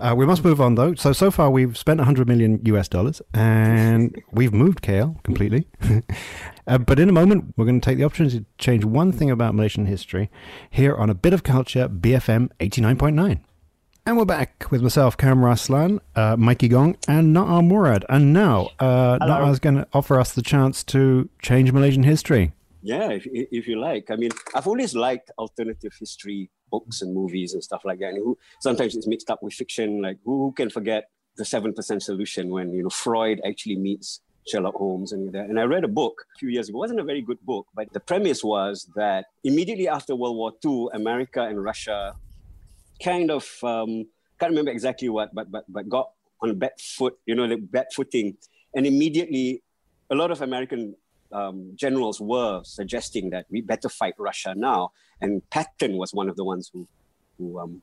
Uh, 0.00 0.14
we 0.16 0.26
must 0.26 0.44
move 0.44 0.60
on 0.60 0.74
though. 0.74 0.94
So 0.94 1.12
so 1.12 1.30
far 1.30 1.50
we've 1.50 1.76
spent 1.76 1.98
100 1.98 2.28
million 2.28 2.60
US 2.64 2.88
dollars 2.88 3.22
and 3.32 4.20
we've 4.32 4.52
moved 4.52 4.82
KL 4.82 5.22
completely. 5.22 5.66
uh, 6.66 6.78
but 6.78 6.98
in 6.98 7.08
a 7.08 7.12
moment 7.12 7.54
we're 7.56 7.64
going 7.64 7.80
to 7.80 7.84
take 7.84 7.98
the 7.98 8.04
opportunity 8.04 8.40
to 8.40 8.46
change 8.58 8.84
one 8.84 9.12
thing 9.12 9.30
about 9.30 9.54
Malaysian 9.54 9.86
history 9.86 10.30
here 10.70 10.94
on 10.94 11.10
a 11.10 11.14
bit 11.14 11.32
of 11.32 11.42
culture 11.42 11.88
BFM 11.88 12.50
89.9. 12.60 13.40
And 14.04 14.18
we're 14.18 14.24
back 14.24 14.66
with 14.72 14.82
myself, 14.82 15.16
Kam 15.16 15.38
Raslan, 15.42 16.00
uh, 16.16 16.36
Mikey 16.36 16.66
Gong, 16.66 16.96
and 17.06 17.36
Na'a 17.36 17.64
Murad. 17.64 18.04
And 18.08 18.32
now 18.32 18.70
uh, 18.80 19.16
Na'a 19.20 19.52
is 19.52 19.60
going 19.60 19.76
to 19.76 19.86
offer 19.92 20.18
us 20.18 20.32
the 20.32 20.42
chance 20.42 20.82
to 20.84 21.28
change 21.40 21.70
Malaysian 21.70 22.02
history. 22.02 22.52
Yeah, 22.82 23.10
if, 23.10 23.28
if 23.30 23.68
you 23.68 23.78
like. 23.78 24.10
I 24.10 24.16
mean, 24.16 24.30
I've 24.56 24.66
always 24.66 24.96
liked 24.96 25.30
alternative 25.38 25.92
history 25.96 26.50
books 26.74 27.02
and 27.02 27.14
movies 27.20 27.54
and 27.54 27.62
stuff 27.68 27.82
like 27.84 27.98
that. 28.00 28.10
And 28.14 28.18
who, 28.18 28.38
sometimes 28.66 28.96
it's 28.96 29.06
mixed 29.06 29.30
up 29.30 29.40
with 29.42 29.54
fiction. 29.62 30.02
Like 30.06 30.18
who, 30.24 30.52
can 30.56 30.70
forget 30.78 31.02
the 31.36 31.44
seven 31.44 31.72
percent 31.72 32.02
solution 32.02 32.50
when 32.56 32.66
you 32.76 32.82
know 32.82 32.90
Freud 33.02 33.40
actually 33.48 33.76
meets 33.76 34.20
Sherlock 34.48 34.74
Holmes 34.74 35.12
and 35.12 35.32
that. 35.34 35.46
And 35.50 35.58
I 35.60 35.64
read 35.74 35.84
a 35.84 35.94
book 36.02 36.26
a 36.34 36.38
few 36.38 36.48
years 36.48 36.68
ago. 36.68 36.78
It 36.78 36.84
wasn't 36.86 37.00
a 37.00 37.08
very 37.12 37.22
good 37.22 37.40
book, 37.52 37.66
but 37.74 37.92
the 37.92 38.00
premise 38.00 38.42
was 38.42 38.90
that 38.96 39.26
immediately 39.44 39.88
after 39.88 40.16
World 40.16 40.36
War 40.36 40.52
II, 40.64 40.88
America 41.00 41.42
and 41.42 41.62
Russia 41.62 42.14
kind 43.02 43.30
of 43.30 43.44
um, 43.62 44.06
can't 44.38 44.50
remember 44.50 44.70
exactly 44.70 45.08
what, 45.08 45.34
but 45.34 45.50
but 45.50 45.64
but 45.68 45.88
got 45.88 46.10
on 46.42 46.58
bad 46.58 46.76
foot, 46.80 47.14
you 47.26 47.34
know, 47.34 47.46
the 47.46 47.56
bad 47.56 47.86
footing, 47.94 48.36
and 48.74 48.86
immediately 48.86 49.62
a 50.10 50.14
lot 50.14 50.30
of 50.30 50.42
American 50.42 50.94
um, 51.32 51.72
generals 51.74 52.20
were 52.20 52.62
suggesting 52.64 53.30
that 53.30 53.46
we 53.50 53.60
better 53.60 53.88
fight 53.88 54.14
Russia 54.18 54.54
now, 54.56 54.92
and 55.20 55.42
Patton 55.50 55.96
was 55.96 56.12
one 56.12 56.28
of 56.28 56.36
the 56.36 56.44
ones 56.44 56.70
who 56.72 56.86
who 57.38 57.58
um, 57.58 57.82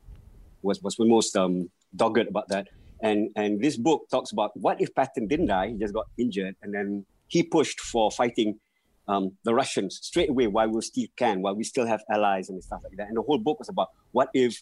was 0.62 0.82
was 0.82 0.96
the 0.96 1.06
most 1.06 1.36
um, 1.36 1.70
dogged 1.96 2.27
about 2.27 2.48
that. 2.50 2.68
And 3.01 3.29
and 3.36 3.62
this 3.62 3.77
book 3.77 4.10
talks 4.10 4.32
about 4.32 4.56
what 4.56 4.82
if 4.82 4.94
Patton 4.94 5.27
didn't 5.27 5.48
die, 5.48 5.70
he 5.70 5.74
just 5.75 5.94
got 5.94 6.08
injured, 6.18 6.56
and 6.62 6.74
then 6.74 7.06
he 7.27 7.44
pushed 7.44 7.79
for 7.79 8.12
fighting 8.12 8.60
um, 9.08 9.32
the 9.44 9.53
Russians 9.53 10.00
straight 10.01 10.29
away 10.29 10.48
while 10.48 10.70
we 10.70 10.82
still 10.82 11.08
can, 11.15 11.41
while 11.41 11.56
we 11.56 11.63
still 11.63 11.86
have 11.86 12.01
allies 12.12 12.50
and 12.50 12.63
stuff 12.63 12.82
like 12.84 12.98
that. 12.98 13.08
And 13.08 13.18
the 13.18 13.22
whole 13.22 13.38
book 13.38 13.60
was 13.60 13.70
about 13.70 13.89
what 14.12 14.29
if 14.34 14.62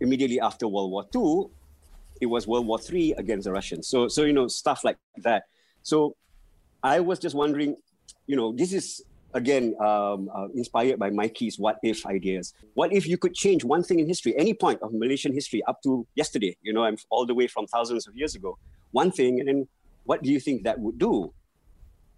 immediately 0.00 0.40
after 0.40 0.68
World 0.68 0.90
War 0.90 1.04
II, 1.14 1.46
it 2.20 2.26
was 2.26 2.46
World 2.46 2.66
War 2.66 2.78
III 2.78 3.14
against 3.18 3.44
the 3.46 3.52
Russians. 3.52 3.88
So 3.88 4.08
so 4.08 4.24
you 4.24 4.32
know 4.32 4.48
stuff 4.48 4.84
like 4.84 4.98
that. 5.18 5.44
So 5.82 6.16
I 6.82 7.00
was 7.00 7.18
just 7.18 7.34
wondering, 7.34 7.76
you 8.26 8.36
know, 8.36 8.52
this 8.52 8.72
is 8.72 9.02
again 9.34 9.74
um, 9.80 10.30
uh, 10.34 10.48
inspired 10.54 10.98
by 10.98 11.10
Mikey's 11.10 11.58
what 11.58 11.78
if 11.82 12.04
ideas. 12.06 12.54
What 12.74 12.92
if 12.92 13.06
you 13.06 13.18
could 13.18 13.34
change 13.34 13.64
one 13.64 13.82
thing 13.82 14.00
in 14.00 14.06
history, 14.06 14.36
any 14.36 14.54
point 14.54 14.80
of 14.82 14.92
Malaysian 14.92 15.32
history 15.32 15.62
up 15.64 15.82
to 15.82 16.06
yesterday? 16.14 16.56
You 16.62 16.72
know, 16.72 16.84
I'm 16.84 16.96
all 17.10 17.26
the 17.26 17.34
way 17.34 17.46
from 17.46 17.66
thousands 17.66 18.06
of 18.06 18.16
years 18.16 18.34
ago. 18.34 18.58
One 18.92 19.10
thing, 19.10 19.40
and 19.40 19.48
then 19.48 19.68
what 20.04 20.22
do 20.22 20.30
you 20.30 20.40
think 20.40 20.64
that 20.64 20.78
would 20.78 20.98
do? 20.98 21.32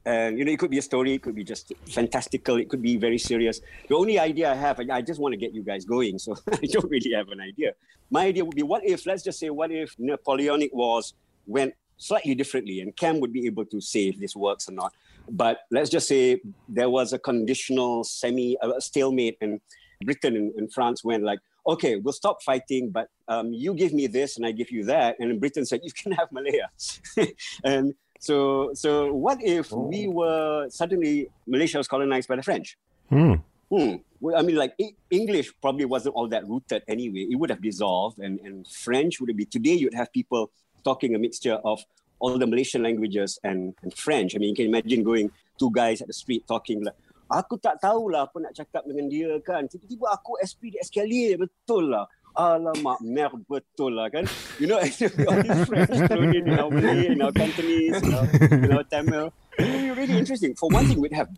And 0.06 0.38
you 0.38 0.44
know, 0.44 0.52
it 0.52 0.58
could 0.58 0.70
be 0.70 0.78
a 0.78 0.82
story, 0.82 1.14
it 1.14 1.22
could 1.22 1.34
be 1.34 1.44
just 1.44 1.72
fantastical, 1.88 2.56
it 2.56 2.68
could 2.68 2.82
be 2.82 2.98
very 2.98 3.16
serious. 3.16 3.60
The 3.88 3.96
only 3.96 4.18
idea 4.18 4.50
I 4.50 4.54
have, 4.54 4.78
I 4.78 5.00
just 5.00 5.18
want 5.18 5.32
to 5.32 5.38
get 5.38 5.54
you 5.54 5.62
guys 5.62 5.86
going, 5.86 6.18
so 6.18 6.36
I 6.52 6.66
don't 6.70 6.90
really 6.90 7.12
have 7.12 7.28
an 7.28 7.40
idea. 7.40 7.72
My 8.10 8.26
idea 8.26 8.44
would 8.44 8.54
be, 8.54 8.62
what 8.62 8.84
if? 8.84 9.06
Let's 9.06 9.22
just 9.22 9.38
say, 9.38 9.48
what 9.48 9.70
if 9.70 9.94
Napoleonic 9.98 10.74
Wars 10.74 11.14
went 11.46 11.74
slightly 11.96 12.34
differently, 12.34 12.80
and 12.80 12.94
Cam 12.96 13.20
would 13.20 13.32
be 13.32 13.46
able 13.46 13.64
to 13.66 13.80
say 13.80 14.08
if 14.08 14.18
this 14.18 14.36
works 14.36 14.68
or 14.68 14.72
not. 14.72 14.92
But 15.30 15.60
let's 15.70 15.90
just 15.90 16.08
say 16.08 16.40
there 16.68 16.90
was 16.90 17.12
a 17.12 17.18
conditional 17.18 18.04
semi 18.04 18.56
a 18.62 18.80
stalemate, 18.80 19.38
and 19.40 19.60
Britain 20.04 20.36
and, 20.36 20.52
and, 20.56 20.72
France 20.72 21.02
went 21.02 21.24
like, 21.24 21.40
okay, 21.66 21.96
we'll 21.96 22.12
stop 22.12 22.42
fighting, 22.42 22.90
but 22.90 23.08
um, 23.28 23.52
you 23.52 23.74
give 23.74 23.92
me 23.92 24.06
this 24.06 24.36
and 24.36 24.44
I 24.44 24.52
give 24.52 24.70
you 24.70 24.84
that. 24.84 25.16
And 25.18 25.40
Britain 25.40 25.64
said, 25.64 25.80
you 25.84 25.92
can 25.92 26.12
have 26.12 26.30
Malaya. 26.30 26.68
and 27.64 27.94
so, 28.20 28.70
so 28.74 29.12
what 29.12 29.38
if 29.42 29.72
oh. 29.72 29.86
we 29.86 30.06
were 30.06 30.68
suddenly 30.70 31.28
Malaysia 31.46 31.78
was 31.78 31.88
colonized 31.88 32.28
by 32.28 32.36
the 32.36 32.42
French? 32.42 32.76
Hmm. 33.08 33.34
Hmm. 33.70 33.96
Well, 34.20 34.36
I 34.36 34.42
mean, 34.42 34.56
like 34.56 34.74
English 35.10 35.52
probably 35.60 35.84
wasn't 35.84 36.14
all 36.14 36.28
that 36.28 36.46
rooted 36.46 36.82
anyway. 36.88 37.26
It 37.30 37.36
would 37.36 37.50
have 37.50 37.60
dissolved, 37.60 38.18
and, 38.18 38.38
and 38.40 38.66
French 38.66 39.20
would 39.20 39.34
be 39.36 39.44
today. 39.44 39.74
You'd 39.74 39.94
have 39.94 40.12
people 40.12 40.50
talking 40.84 41.14
a 41.14 41.18
mixture 41.18 41.54
of 41.54 41.82
all 42.18 42.38
the 42.38 42.46
Malaysian 42.46 42.82
languages 42.82 43.38
and, 43.44 43.74
and 43.82 43.92
French. 43.94 44.34
I 44.34 44.38
mean, 44.38 44.50
you 44.50 44.56
can 44.56 44.66
imagine 44.66 45.02
going 45.02 45.30
two 45.58 45.70
guys 45.70 46.00
at 46.00 46.06
the 46.06 46.16
street 46.16 46.46
talking 46.46 46.82
like, 46.84 46.94
aku 47.30 47.56
tak 47.58 47.80
tahulah 47.80 48.28
apa 48.28 48.36
nak 48.40 48.52
cakap 48.54 48.82
dengan 48.86 49.08
dia 49.08 49.36
kan. 49.40 49.66
Tiba-tiba 49.66 50.06
aku 50.12 50.38
SP 50.40 50.74
di 50.74 50.78
SKLA, 50.82 51.40
betul 51.40 51.90
lah. 51.90 52.06
Alamak, 52.34 52.98
mer 52.98 53.30
betul 53.46 53.94
lah 53.94 54.10
kan. 54.10 54.26
You 54.58 54.66
know, 54.66 54.78
all 55.30 55.38
these 55.42 55.62
French 55.66 55.94
thrown 56.10 56.34
in 56.34 56.50
our 56.50 56.70
Malay, 56.70 57.14
in 57.14 57.22
our 57.22 57.30
Cantonese, 57.30 58.02
in 58.02 58.10
our, 58.10 58.26
in 58.26 58.70
our 58.74 58.86
Tamil. 58.86 59.30
Be 59.58 59.94
really 59.94 60.18
interesting. 60.18 60.58
For 60.58 60.66
one 60.66 60.86
thing, 60.90 60.98
we'd 60.98 61.14
have 61.14 61.30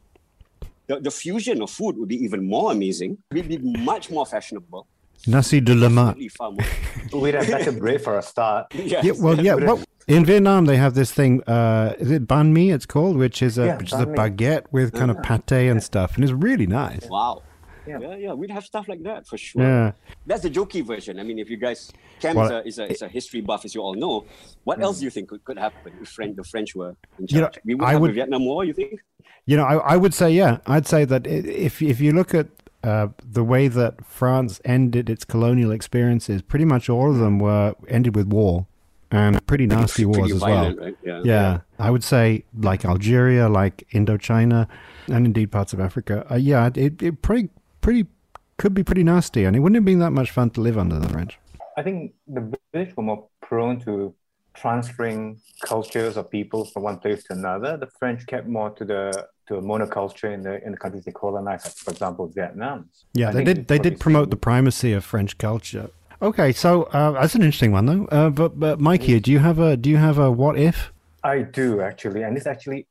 the, 0.88 1.00
the 1.00 1.12
fusion 1.12 1.60
of 1.60 1.70
food 1.70 1.98
would 1.98 2.08
be 2.08 2.16
even 2.24 2.48
more 2.48 2.72
amazing. 2.72 3.18
We'd 3.30 3.48
be 3.48 3.58
much 3.58 4.08
more 4.08 4.24
fashionable. 4.24 4.88
Nasi 5.26 5.60
de 5.60 5.74
lemak. 5.74 6.16
We'd 7.12 7.34
have 7.34 7.46
better 7.46 7.72
bread 7.72 8.02
for 8.02 8.18
a 8.18 8.22
start. 8.22 8.74
Yes. 8.74 9.04
Yeah, 9.06 9.12
well, 9.18 9.40
yeah. 9.40 9.54
Well, 9.54 9.82
in 10.08 10.24
Vietnam, 10.24 10.66
they 10.66 10.76
have 10.76 10.94
this 10.94 11.10
thing. 11.12 11.42
Uh, 11.44 11.94
is 11.98 12.10
it 12.10 12.28
banh 12.28 12.52
mi? 12.52 12.70
It's 12.70 12.86
called, 12.86 13.16
which 13.16 13.42
is 13.42 13.58
a 13.58 13.66
yeah, 13.66 13.76
which 13.76 13.92
is 13.92 14.00
a 14.00 14.06
baguette 14.06 14.64
with 14.70 14.92
kind 14.92 15.10
of 15.10 15.22
pate 15.22 15.68
and 15.68 15.82
stuff, 15.82 16.14
and 16.14 16.24
it's 16.24 16.32
really 16.32 16.66
nice. 16.66 17.06
Wow. 17.08 17.42
Yeah. 17.86 18.00
yeah, 18.00 18.16
yeah, 18.16 18.32
we'd 18.32 18.50
have 18.50 18.64
stuff 18.64 18.88
like 18.88 19.02
that 19.04 19.28
for 19.28 19.38
sure. 19.38 19.62
Yeah, 19.62 19.92
that's 20.26 20.42
the 20.42 20.50
jokey 20.50 20.84
version. 20.84 21.20
I 21.20 21.22
mean, 21.22 21.38
if 21.38 21.48
you 21.48 21.56
guys, 21.56 21.92
Cam 22.18 22.34
well, 22.34 22.46
is, 22.46 22.50
a, 22.50 22.66
is, 22.66 22.78
a, 22.78 22.92
is 22.94 23.02
a 23.02 23.08
history 23.08 23.40
buff, 23.40 23.64
as 23.64 23.76
you 23.76 23.80
all 23.80 23.94
know. 23.94 24.26
What 24.64 24.80
else 24.82 24.98
do 24.98 25.04
you 25.04 25.10
think 25.10 25.28
could, 25.28 25.44
could 25.44 25.56
happen 25.56 25.92
if 26.02 26.08
French, 26.08 26.34
the 26.34 26.42
French 26.42 26.74
were 26.74 26.96
in 27.20 27.28
charge? 27.28 27.32
You 27.32 27.40
know, 27.40 27.50
we 27.64 27.74
would 27.76 27.84
I 27.84 27.92
have 27.92 28.00
would, 28.00 28.10
a 28.10 28.14
Vietnam 28.14 28.44
War. 28.44 28.64
You 28.64 28.72
think? 28.72 29.00
You 29.44 29.56
know, 29.56 29.64
I, 29.64 29.76
I 29.76 29.96
would 29.96 30.14
say 30.14 30.30
yeah. 30.30 30.58
I'd 30.66 30.88
say 30.88 31.04
that 31.04 31.28
if 31.28 31.80
if 31.80 32.00
you 32.00 32.12
look 32.12 32.34
at 32.34 32.48
uh, 32.86 33.08
the 33.20 33.42
way 33.42 33.66
that 33.66 34.04
France 34.06 34.60
ended 34.64 35.10
its 35.10 35.24
colonial 35.24 35.72
experiences, 35.72 36.40
pretty 36.40 36.64
much 36.64 36.88
all 36.88 37.10
of 37.10 37.18
them 37.18 37.40
were 37.40 37.74
ended 37.88 38.14
with 38.14 38.28
war 38.28 38.66
and 39.10 39.44
pretty 39.46 39.66
nasty 39.66 40.04
wars 40.04 40.18
pretty 40.18 40.34
as 40.34 40.40
violent, 40.40 40.76
well. 40.78 40.86
Right? 40.86 40.96
Yeah. 41.02 41.16
Yeah. 41.18 41.22
yeah. 41.24 41.60
I 41.78 41.90
would 41.90 42.04
say 42.04 42.44
like 42.56 42.84
Algeria, 42.84 43.48
like 43.48 43.86
Indochina, 43.92 44.68
and 45.08 45.26
indeed 45.26 45.50
parts 45.50 45.72
of 45.72 45.80
Africa. 45.80 46.26
Uh, 46.30 46.36
yeah, 46.36 46.70
it, 46.74 47.02
it 47.02 47.22
pretty 47.22 47.48
pretty 47.80 48.06
could 48.56 48.72
be 48.72 48.84
pretty 48.84 49.04
nasty, 49.04 49.44
and 49.44 49.56
it 49.56 49.60
wouldn't 49.60 49.76
have 49.76 49.84
been 49.84 49.98
that 49.98 50.12
much 50.12 50.30
fun 50.30 50.50
to 50.50 50.60
live 50.60 50.78
under 50.78 50.98
the 50.98 51.08
French. 51.08 51.38
I 51.76 51.82
think 51.82 52.14
the 52.26 52.56
British 52.72 52.96
were 52.96 53.02
more 53.02 53.28
prone 53.42 53.80
to 53.80 54.14
transferring 54.56 55.40
cultures 55.60 56.16
or 56.16 56.24
people 56.24 56.64
from 56.64 56.82
one 56.82 56.98
place 56.98 57.24
to 57.24 57.32
another. 57.34 57.76
The 57.76 57.88
French 57.98 58.26
kept 58.26 58.46
more 58.46 58.70
to 58.70 58.84
the 58.84 59.26
to 59.48 59.56
a 59.56 59.62
monoculture 59.62 60.32
in 60.32 60.42
the 60.42 60.64
in 60.64 60.72
the 60.72 60.78
countries 60.78 61.04
they 61.04 61.12
colonized, 61.12 61.64
like 61.66 61.74
for 61.74 61.90
example 61.92 62.26
Vietnam. 62.34 62.88
Yeah, 63.14 63.28
I 63.28 63.32
they 63.32 63.44
did 63.44 63.68
they 63.68 63.78
did 63.78 64.00
promote 64.00 64.30
the 64.30 64.36
primacy 64.36 64.92
of 64.92 65.04
French 65.04 65.38
culture. 65.38 65.90
Okay, 66.20 66.52
so 66.52 66.84
uh, 66.84 67.12
that's 67.12 67.34
an 67.34 67.42
interesting 67.42 67.72
one 67.72 67.86
though. 67.86 68.06
Uh, 68.06 68.30
but 68.30 68.58
but 68.58 68.80
Mikey, 68.80 69.20
do 69.20 69.30
you 69.30 69.38
have 69.38 69.58
a 69.58 69.76
do 69.76 69.90
you 69.90 69.98
have 69.98 70.18
a 70.18 70.30
what 70.30 70.58
if? 70.58 70.92
I 71.22 71.42
do 71.42 71.80
actually, 71.80 72.22
and 72.22 72.36
this 72.36 72.46
actually, 72.46 72.86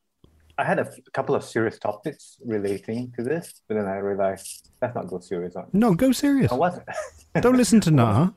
I 0.58 0.64
had 0.64 0.78
a, 0.78 0.82
f- 0.82 0.98
a 0.98 1.10
couple 1.10 1.34
of 1.34 1.42
serious 1.42 1.78
topics 1.78 2.36
relating 2.44 3.12
to 3.16 3.22
this, 3.22 3.62
but 3.66 3.74
then 3.76 3.86
I 3.86 3.96
realized 3.96 4.68
let's 4.82 4.94
not 4.94 5.06
go 5.08 5.18
serious 5.20 5.56
on. 5.56 5.66
No, 5.72 5.94
go 5.94 6.12
serious. 6.12 6.52
I 6.52 6.54
wasn't. 6.56 6.86
Don't 7.40 7.56
listen 7.56 7.80
to 7.82 7.90
Nah. 8.02 8.30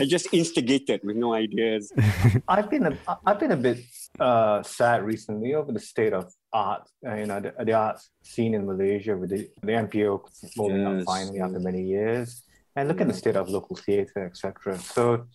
I 0.00 0.04
just 0.04 0.32
instigated 0.32 1.00
with 1.04 1.16
no 1.16 1.34
ideas. 1.34 1.92
I've 2.48 2.68
been 2.70 2.86
a, 2.86 2.98
I've 3.24 3.38
been 3.38 3.52
a 3.52 3.56
bit 3.56 3.78
uh, 4.18 4.62
sad 4.62 5.04
recently 5.04 5.54
over 5.54 5.72
the 5.72 5.80
state 5.80 6.12
of 6.12 6.32
art, 6.52 6.88
uh, 7.06 7.14
you 7.14 7.26
know, 7.26 7.40
the, 7.40 7.54
the 7.64 7.72
arts 7.72 8.10
scene 8.22 8.54
in 8.54 8.66
Malaysia 8.66 9.16
with 9.16 9.30
the, 9.30 9.48
the 9.62 9.72
MPO 9.72 10.20
moving 10.56 10.82
yes. 10.82 11.00
up 11.00 11.06
finally 11.06 11.40
after 11.40 11.60
many 11.60 11.82
years, 11.82 12.42
and 12.74 12.88
look 12.88 13.00
at 13.00 13.08
the 13.08 13.14
state 13.14 13.36
of 13.36 13.48
local 13.48 13.76
theatre, 13.76 14.24
etc. 14.24 14.78
So 14.78 15.26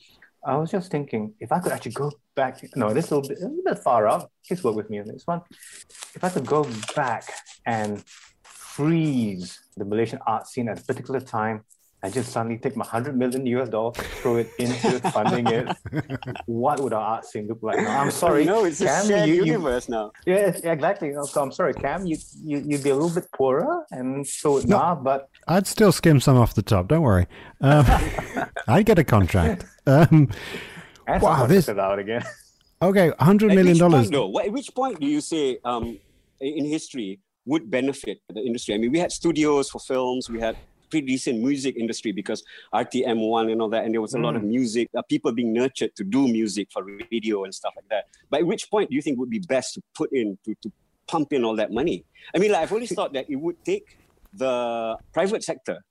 I 0.45 0.58
was 0.58 0.71
just 0.71 0.91
thinking, 0.91 1.34
if 1.39 1.52
I 1.52 1.60
could 1.60 1.71
actually 1.71 1.93
go 1.93 2.12
back, 2.36 2.62
no, 2.76 2.93
this 2.93 3.06
is 3.06 3.12
a 3.12 3.15
little 3.15 3.30
bit, 3.30 3.38
a 3.39 3.47
little 3.47 3.63
bit 3.63 3.80
far 3.80 4.08
out. 4.08 4.30
Please 4.45 4.63
work 4.63 4.76
with 4.76 4.89
me 4.89 4.99
on 4.99 5.08
this 5.08 5.23
one. 5.26 5.41
If 6.15 6.23
I 6.23 6.30
could 6.30 6.45
go 6.45 6.67
back 6.95 7.32
and 7.65 8.04
freeze 8.75 9.59
the 9.77 9.86
Malaysian 9.86 10.19
art 10.25 10.47
scene 10.47 10.67
at 10.67 10.79
a 10.79 10.83
particular 10.83 11.19
time 11.19 11.63
and 12.01 12.13
just 12.13 12.33
suddenly 12.33 12.57
take 12.57 12.75
my 12.75 12.83
100 12.83 13.17
million 13.17 13.45
US 13.45 13.69
dollars, 13.69 13.95
throw 14.21 14.36
it 14.36 14.49
into 14.59 14.99
funding 15.12 15.47
it, 15.47 15.77
what 16.47 16.79
would 16.81 16.91
our 16.91 17.01
art 17.01 17.25
scene 17.25 17.47
look 17.47 17.59
like 17.62 17.77
now? 17.77 18.01
I'm 18.01 18.12
sorry. 18.12 18.43
No, 18.43 18.65
it's 18.65 18.79
Cam, 18.79 19.05
a 19.05 19.07
shared 19.07 19.29
you, 19.29 19.45
universe 19.45 19.88
you, 19.88 19.95
now. 19.95 20.12
Yeah, 20.25 20.47
exactly. 20.63 21.13
So 21.23 21.41
I'm 21.41 21.51
sorry, 21.53 21.73
Cam, 21.73 22.05
you, 22.05 22.17
you, 22.43 22.57
you'd 22.67 22.83
be 22.83 22.89
a 22.89 22.95
little 22.95 23.13
bit 23.13 23.31
poorer, 23.31 23.86
and 23.91 24.27
so 24.27 24.53
would 24.53 24.67
no, 24.67 24.99
but. 25.01 25.29
I'd 25.47 25.65
still 25.65 25.93
skim 25.93 26.19
some 26.19 26.36
off 26.38 26.55
the 26.55 26.62
top, 26.62 26.89
don't 26.89 27.03
worry. 27.03 27.27
Um, 27.62 27.86
I'd 28.67 28.86
get 28.86 28.99
a 28.99 29.05
contract. 29.05 29.65
Um, 29.88 30.29
wow, 31.07 31.45
this. 31.45 31.69
It 31.69 31.79
out 31.79 31.99
again. 31.99 32.23
Okay, 32.81 33.12
$100 33.12 33.55
million. 33.55 33.79
Point, 33.79 34.12
though, 34.12 34.39
at 34.39 34.51
which 34.51 34.75
point 34.75 34.99
do 34.99 35.07
you 35.07 35.21
say 35.21 35.57
um, 35.63 35.97
in 36.41 36.65
history 36.65 37.21
would 37.45 37.69
benefit 37.69 38.21
the 38.29 38.41
industry? 38.41 38.75
I 38.75 38.77
mean, 38.77 38.91
we 38.91 38.99
had 38.99 39.12
studios 39.12 39.69
for 39.69 39.79
films, 39.79 40.29
we 40.29 40.39
had 40.39 40.58
pretty 40.93 41.08
decent 41.08 41.41
music 41.41 41.75
industry 41.75 42.12
because 42.12 42.43
RTM1 42.73 43.51
and 43.51 43.62
all 43.62 43.69
that, 43.69 43.84
and 43.84 43.93
there 43.93 44.01
was 44.01 44.13
a 44.13 44.17
mm. 44.17 44.25
lot 44.25 44.36
of 44.36 44.43
mm. 44.43 44.49
music, 44.49 44.89
uh, 44.95 45.01
people 45.10 45.32
being 45.32 45.51
nurtured 45.51 45.95
to 45.95 46.03
do 46.03 46.27
music 46.27 46.67
for 46.71 46.84
radio 47.12 47.43
and 47.45 47.53
stuff 47.53 47.73
like 47.75 47.89
that. 47.89 48.06
But 48.29 48.41
at 48.41 48.47
which 48.47 48.69
point 48.69 48.91
do 48.91 48.95
you 48.95 49.01
think 49.01 49.17
would 49.17 49.32
be 49.32 49.39
best 49.39 49.73
to 49.73 49.82
put 49.95 50.12
in, 50.13 50.38
to, 50.45 50.53
to 50.62 50.71
pump 51.08 51.34
in 51.34 51.43
all 51.43 51.56
that 51.56 51.71
money? 51.71 52.06
I 52.36 52.38
mean, 52.38 52.51
like, 52.51 52.62
I've 52.62 52.71
always 52.71 52.93
thought 52.93 53.13
that 53.13 53.25
it 53.27 53.38
would 53.38 53.58
take 53.65 53.97
the 54.34 54.97
private 55.13 55.43
sector 55.43 55.84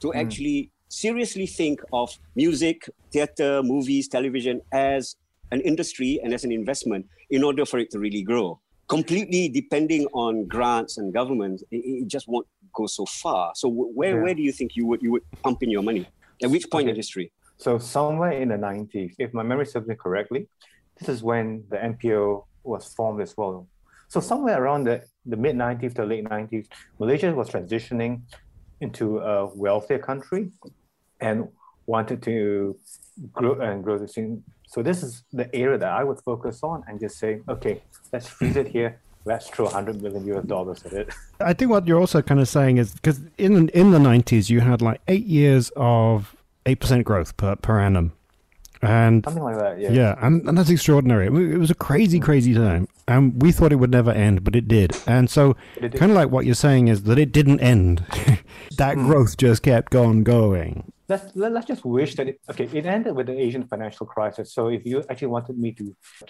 to 0.00 0.08
mm. 0.08 0.16
actually 0.16 0.70
seriously 0.90 1.46
think 1.46 1.80
of 1.92 2.18
music, 2.36 2.88
theater, 3.12 3.62
movies, 3.62 4.08
television 4.08 4.60
as 4.72 5.16
an 5.52 5.62
industry 5.62 6.20
and 6.22 6.34
as 6.34 6.44
an 6.44 6.52
investment 6.52 7.06
in 7.30 7.42
order 7.42 7.64
for 7.64 7.78
it 7.78 7.90
to 7.92 7.98
really 7.98 8.22
grow. 8.22 8.60
Completely 8.90 9.48
depending 9.48 10.06
on 10.12 10.46
grants 10.46 10.98
and 10.98 11.14
governments, 11.14 11.62
it, 11.70 11.76
it 11.76 12.08
just 12.08 12.26
won't 12.28 12.46
go 12.74 12.86
so 12.86 13.06
far. 13.06 13.52
So 13.54 13.68
where 13.68 14.16
yeah. 14.16 14.22
where 14.22 14.34
do 14.34 14.42
you 14.42 14.52
think 14.52 14.76
you 14.76 14.84
would 14.86 15.00
you 15.00 15.12
would 15.12 15.22
pump 15.42 15.62
in 15.62 15.70
your 15.70 15.82
money? 15.82 16.06
At 16.42 16.50
which 16.50 16.68
point 16.70 16.84
okay. 16.84 16.90
in 16.90 16.96
history? 16.96 17.32
So 17.56 17.78
somewhere 17.78 18.32
in 18.32 18.48
the 18.48 18.56
90s, 18.56 19.14
if 19.18 19.34
my 19.34 19.42
memory 19.42 19.66
serves 19.66 19.86
me 19.86 19.94
correctly, 19.94 20.48
this 20.98 21.08
is 21.10 21.22
when 21.22 21.64
the 21.68 21.76
MPO 21.76 22.44
was 22.64 22.92
formed 22.94 23.20
as 23.20 23.36
well. 23.36 23.68
So 24.08 24.18
somewhere 24.18 24.62
around 24.62 24.84
the, 24.84 25.02
the 25.26 25.36
mid 25.36 25.56
90s 25.56 25.94
to 25.96 26.04
late 26.04 26.24
90s, 26.24 26.66
Malaysia 26.98 27.32
was 27.32 27.50
transitioning 27.50 28.22
into 28.80 29.18
a 29.18 29.54
wealthier 29.54 29.98
country 29.98 30.50
and 31.20 31.48
wanted 31.86 32.22
to 32.22 32.76
grow 33.32 33.60
and 33.60 33.84
grow 33.84 33.98
the 33.98 34.08
scene. 34.08 34.42
So 34.70 34.84
this 34.84 35.02
is 35.02 35.24
the 35.32 35.52
area 35.52 35.76
that 35.78 35.90
I 35.90 36.04
would 36.04 36.20
focus 36.20 36.60
on 36.62 36.84
and 36.86 37.00
just 37.00 37.18
say, 37.18 37.40
okay, 37.48 37.82
let's 38.12 38.28
freeze 38.28 38.54
it 38.54 38.68
here. 38.68 39.00
Let's 39.24 39.48
throw 39.48 39.64
100 39.64 40.00
million 40.00 40.24
US 40.32 40.44
dollars 40.44 40.84
at 40.84 40.92
it. 40.92 41.12
I 41.40 41.52
think 41.54 41.72
what 41.72 41.88
you're 41.88 41.98
also 41.98 42.22
kind 42.22 42.40
of 42.40 42.48
saying 42.48 42.78
is 42.78 42.94
because 42.94 43.20
in 43.36 43.68
in 43.70 43.90
the 43.90 43.98
90s 43.98 44.48
you 44.48 44.60
had 44.60 44.80
like 44.80 45.00
eight 45.08 45.26
years 45.26 45.72
of 45.74 46.36
eight 46.66 46.78
percent 46.78 47.04
growth 47.04 47.36
per 47.36 47.56
per 47.56 47.80
annum, 47.80 48.12
and 48.80 49.24
something 49.24 49.42
like 49.42 49.58
that. 49.58 49.80
Yeah, 49.80 49.90
yeah, 49.90 50.14
and, 50.22 50.48
and 50.48 50.56
that's 50.56 50.70
extraordinary. 50.70 51.26
It 51.26 51.58
was 51.58 51.70
a 51.70 51.74
crazy, 51.74 52.20
crazy 52.20 52.54
time, 52.54 52.86
and 53.08 53.42
we 53.42 53.50
thought 53.52 53.72
it 53.72 53.76
would 53.76 53.90
never 53.90 54.12
end, 54.12 54.44
but 54.44 54.54
it 54.54 54.68
did. 54.68 54.96
And 55.06 55.28
so, 55.28 55.56
kind 55.80 56.12
of 56.12 56.16
like 56.16 56.30
what 56.30 56.46
you're 56.46 56.54
saying 56.54 56.88
is 56.88 57.02
that 57.02 57.18
it 57.18 57.32
didn't 57.32 57.60
end. 57.60 57.98
that 58.78 58.96
mm. 58.96 59.06
growth 59.06 59.36
just 59.36 59.64
kept 59.64 59.94
on 59.94 60.22
going 60.22 60.92
let's 61.10 61.26
let's 61.34 61.66
just 61.72 61.84
wish 61.84 62.14
that 62.18 62.26
it, 62.30 62.36
okay 62.50 62.66
it 62.80 62.86
ended 62.86 63.12
with 63.18 63.26
the 63.30 63.36
asian 63.46 63.64
financial 63.72 64.06
crisis. 64.14 64.46
So 64.56 64.62
if 64.68 64.82
you 64.90 64.96
actually 65.10 65.32
wanted 65.36 65.56
me 65.64 65.70
to 65.80 65.84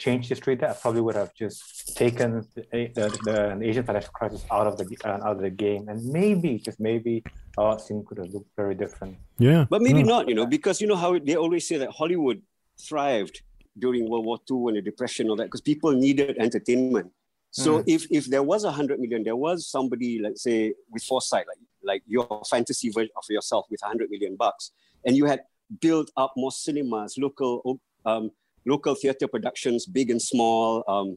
change 0.04 0.22
history 0.32 0.54
that 0.60 0.70
i 0.70 0.74
probably 0.82 1.02
would 1.06 1.18
have 1.22 1.32
just 1.42 1.96
taken 2.02 2.28
the, 2.54 2.62
the, 2.96 3.06
the 3.28 3.68
asian 3.70 3.84
financial 3.88 4.12
crisis 4.18 4.42
out 4.56 4.66
of 4.70 4.74
the 4.78 4.86
uh, 5.04 5.26
out 5.26 5.34
of 5.36 5.42
the 5.46 5.54
game. 5.66 5.82
And 5.90 5.98
maybe 6.18 6.50
just 6.66 6.78
maybe 6.80 7.14
our 7.62 7.78
scene 7.84 8.02
could 8.06 8.18
have 8.22 8.30
looked 8.34 8.52
very 8.62 8.74
different. 8.82 9.12
Yeah. 9.38 9.62
But 9.72 9.80
maybe 9.86 10.02
not 10.14 10.22
you 10.30 10.36
know 10.38 10.46
because 10.56 10.76
you 10.80 10.88
know 10.90 11.00
how 11.04 11.12
they 11.28 11.36
always 11.44 11.64
say 11.68 11.76
that 11.82 11.90
hollywood 12.00 12.40
thrived 12.88 13.36
during 13.78 14.02
world 14.10 14.24
war 14.28 14.38
ii 14.50 14.68
and 14.68 14.76
the 14.78 14.84
depression 14.90 15.24
and 15.24 15.30
all 15.30 15.36
that 15.40 15.48
because 15.50 15.66
people 15.72 15.90
needed 15.92 16.36
entertainment. 16.46 17.08
So 17.52 17.70
mm. 17.78 17.84
if 17.94 18.06
if 18.10 18.24
there 18.26 18.44
was 18.52 18.62
a 18.64 18.72
hundred 18.78 19.00
million, 19.00 19.22
there 19.24 19.40
was 19.46 19.66
somebody, 19.76 20.20
let's 20.26 20.42
say, 20.48 20.74
with 20.92 21.02
foresight, 21.02 21.46
like 21.50 21.59
like 21.90 22.02
your 22.06 22.26
fantasy 22.52 22.88
version 22.96 23.14
of 23.16 23.24
yourself 23.28 23.64
with 23.70 23.80
100 23.82 24.10
million 24.10 24.36
bucks. 24.44 24.72
And 25.04 25.16
you 25.18 25.24
had 25.32 25.40
built 25.80 26.08
up 26.16 26.32
more 26.36 26.52
cinemas 26.64 27.10
local 27.26 27.80
um, 28.04 28.30
local 28.72 28.94
theater 28.94 29.28
productions 29.34 29.86
big 29.86 30.10
and 30.10 30.22
small 30.32 30.84
um, 30.94 31.08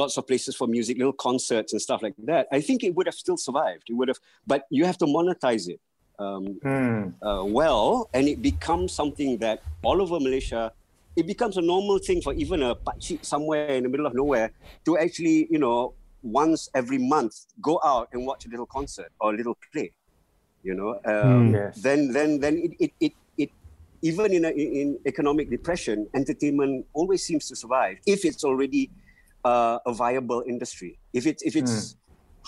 lots 0.00 0.16
of 0.18 0.26
places 0.26 0.54
for 0.56 0.66
music 0.76 0.96
little 0.96 1.18
concerts 1.28 1.72
and 1.72 1.80
stuff 1.82 2.00
like 2.02 2.14
that. 2.32 2.46
I 2.50 2.60
think 2.60 2.82
it 2.82 2.94
would 2.96 3.06
have 3.10 3.18
still 3.24 3.36
survived. 3.36 3.84
It 3.88 3.94
would 3.98 4.08
have 4.08 4.20
but 4.46 4.60
you 4.70 4.84
have 4.90 4.98
to 4.98 5.06
monetize 5.06 5.68
it 5.74 5.80
um, 6.18 6.44
mm. 6.64 7.12
uh, 7.22 7.44
well 7.44 8.08
and 8.14 8.28
it 8.28 8.40
becomes 8.42 8.92
something 8.92 9.38
that 9.38 9.62
all 9.82 10.00
over 10.00 10.18
malaysia 10.20 10.72
it 11.16 11.26
becomes 11.26 11.56
a 11.56 11.60
normal 11.60 11.98
thing 11.98 12.20
for 12.22 12.32
even 12.34 12.62
a 12.62 12.74
pakcik 12.74 13.24
somewhere 13.24 13.68
in 13.68 13.82
the 13.82 13.88
middle 13.88 14.06
of 14.06 14.14
nowhere 14.14 14.50
to 14.84 14.98
actually 14.98 15.46
you 15.50 15.58
know 15.58 15.94
once 16.22 16.68
every 16.74 16.98
month 16.98 17.46
go 17.60 17.80
out 17.84 18.08
and 18.12 18.24
watch 18.26 18.46
a 18.46 18.48
little 18.48 18.66
concert 18.66 19.10
or 19.20 19.34
a 19.34 19.36
little 19.36 19.56
play 19.72 19.92
you 20.62 20.74
know 20.74 20.90
um, 21.04 21.50
mm. 21.50 21.52
yes. 21.52 21.82
then 21.82 22.12
then 22.12 22.40
then 22.40 22.56
it, 22.56 22.72
it, 22.78 22.92
it, 23.00 23.12
it 23.36 23.50
even 24.02 24.32
in, 24.32 24.44
a, 24.44 24.50
in 24.50 24.98
economic 25.06 25.50
depression 25.50 26.06
entertainment 26.14 26.86
always 26.92 27.24
seems 27.24 27.48
to 27.48 27.56
survive 27.56 27.98
if 28.06 28.24
it's 28.24 28.44
already 28.44 28.90
uh, 29.44 29.78
a 29.86 29.92
viable 29.92 30.44
industry 30.46 30.98
if 31.12 31.26
it's 31.26 31.42
if 31.42 31.56
it's 31.56 31.94
mm. 31.94 31.96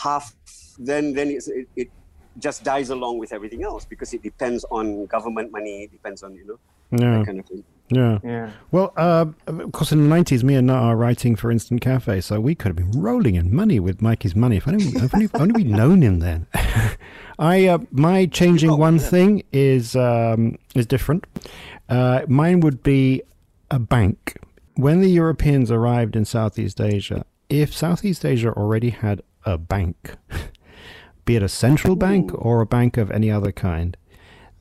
half 0.02 0.34
then 0.78 1.12
then 1.12 1.28
it's, 1.30 1.48
it, 1.48 1.66
it 1.76 1.90
just 2.38 2.64
dies 2.64 2.90
along 2.90 3.18
with 3.18 3.32
everything 3.32 3.62
else 3.62 3.84
because 3.84 4.12
it 4.12 4.22
depends 4.22 4.64
on 4.70 5.06
government 5.06 5.50
money 5.50 5.84
it 5.84 5.92
depends 5.92 6.22
on 6.22 6.34
you 6.34 6.46
know 6.46 6.58
yeah. 6.92 7.18
that 7.18 7.26
kind 7.26 7.40
of 7.40 7.46
thing 7.46 7.64
yeah. 7.90 8.18
Yeah. 8.24 8.50
Well, 8.70 8.92
uh, 8.96 9.26
of 9.46 9.72
course, 9.72 9.92
in 9.92 10.08
the 10.08 10.14
90s, 10.14 10.42
me 10.42 10.54
and 10.54 10.68
Nat 10.68 10.78
are 10.78 10.96
writing 10.96 11.36
for 11.36 11.50
Instant 11.50 11.80
Cafe, 11.80 12.20
so 12.22 12.40
we 12.40 12.54
could 12.54 12.68
have 12.68 12.76
been 12.76 13.00
rolling 13.00 13.34
in 13.34 13.54
money 13.54 13.78
with 13.78 14.00
Mikey's 14.00 14.34
money 14.34 14.56
if 14.56 14.66
only, 14.66 14.86
if 14.86 15.14
only, 15.14 15.26
if 15.26 15.34
only 15.34 15.52
we'd 15.52 15.70
known 15.70 16.02
him 16.02 16.20
then. 16.20 16.46
I 17.38 17.66
uh, 17.66 17.78
My 17.90 18.26
changing 18.26 18.70
oh, 18.70 18.76
one 18.76 18.96
yeah. 18.96 19.02
thing 19.02 19.42
is, 19.52 19.96
um, 19.96 20.56
is 20.74 20.86
different. 20.86 21.26
Uh, 21.88 22.22
mine 22.26 22.60
would 22.60 22.82
be 22.82 23.22
a 23.70 23.78
bank. 23.78 24.38
When 24.76 25.00
the 25.00 25.10
Europeans 25.10 25.70
arrived 25.70 26.16
in 26.16 26.24
Southeast 26.24 26.80
Asia, 26.80 27.24
if 27.48 27.74
Southeast 27.74 28.24
Asia 28.24 28.52
already 28.52 28.90
had 28.90 29.22
a 29.44 29.58
bank, 29.58 30.14
be 31.24 31.36
it 31.36 31.42
a 31.42 31.48
central 31.48 31.96
bank 31.96 32.30
or 32.34 32.60
a 32.60 32.66
bank 32.66 32.96
of 32.96 33.10
any 33.10 33.30
other 33.30 33.52
kind, 33.52 33.96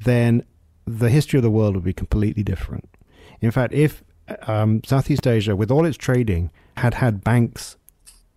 then 0.04 0.44
the 0.86 1.10
history 1.10 1.38
of 1.38 1.44
the 1.44 1.50
world 1.50 1.76
would 1.76 1.86
be 1.86 1.94
completely 1.94 2.44
different 2.44 2.90
in 3.46 3.52
fact, 3.52 3.74
if 3.74 4.04
um, 4.48 4.82
Southeast 4.86 5.28
Asia, 5.28 5.56
with 5.56 5.72
all 5.72 5.86
its 5.86 5.98
trading, 5.98 6.52
had 6.78 6.96
had 6.96 7.24
banks 7.24 7.78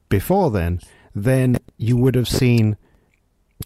before 0.08 0.50
then, 0.50 0.80
then 1.14 1.56
you 1.76 1.96
would 1.96 2.14
have 2.14 2.28
seen 2.28 2.76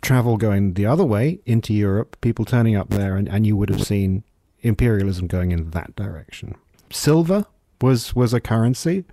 travel 0.00 0.36
going 0.36 0.74
the 0.74 0.86
other 0.86 1.04
way 1.04 1.40
into 1.46 1.74
Europe, 1.74 2.16
people 2.20 2.44
turning 2.44 2.76
up 2.76 2.90
there, 2.90 3.16
and, 3.16 3.28
and 3.28 3.46
you 3.46 3.56
would 3.56 3.68
have 3.68 3.82
seen 3.82 4.22
imperialism 4.60 5.26
going 5.26 5.50
in 5.52 5.70
that 5.70 5.96
direction. 5.96 6.54
Silver 6.90 7.46
was 7.80 8.14
was 8.14 8.32
a 8.34 8.40
currency, 8.40 9.04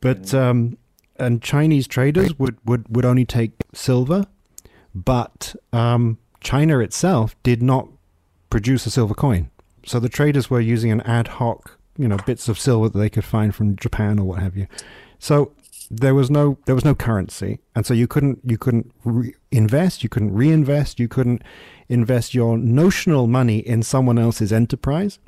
but 0.00 0.32
um, 0.34 0.76
and 1.20 1.42
Chinese 1.42 1.86
traders 1.86 2.38
would, 2.38 2.56
would, 2.64 2.84
would 2.94 3.04
only 3.04 3.24
take 3.24 3.52
silver, 3.74 4.24
but 4.94 5.54
um, 5.72 6.18
China 6.40 6.78
itself 6.78 7.36
did 7.42 7.62
not 7.62 7.88
produce 8.48 8.86
a 8.86 8.90
silver 8.90 9.14
coin. 9.14 9.50
So 9.86 10.00
the 10.00 10.08
traders 10.08 10.50
were 10.50 10.60
using 10.60 10.90
an 10.90 11.00
ad 11.02 11.28
hoc, 11.28 11.78
you 11.96 12.08
know, 12.08 12.18
bits 12.26 12.48
of 12.48 12.58
silver 12.58 12.88
that 12.88 12.98
they 12.98 13.10
could 13.10 13.24
find 13.24 13.54
from 13.54 13.76
Japan 13.76 14.18
or 14.18 14.24
what 14.24 14.40
have 14.40 14.56
you. 14.56 14.66
So 15.18 15.52
there 15.90 16.14
was 16.14 16.30
no 16.30 16.56
there 16.66 16.74
was 16.74 16.84
no 16.84 16.94
currency, 16.94 17.58
and 17.74 17.84
so 17.84 17.92
you 17.92 18.06
couldn't 18.06 18.40
you 18.44 18.56
couldn't 18.56 18.92
re- 19.04 19.34
invest, 19.50 20.02
you 20.02 20.08
couldn't 20.08 20.32
reinvest, 20.32 21.00
you 21.00 21.08
couldn't 21.08 21.42
invest 21.88 22.32
your 22.32 22.56
notional 22.56 23.26
money 23.26 23.58
in 23.58 23.82
someone 23.82 24.18
else's 24.18 24.52
enterprise. 24.52 25.18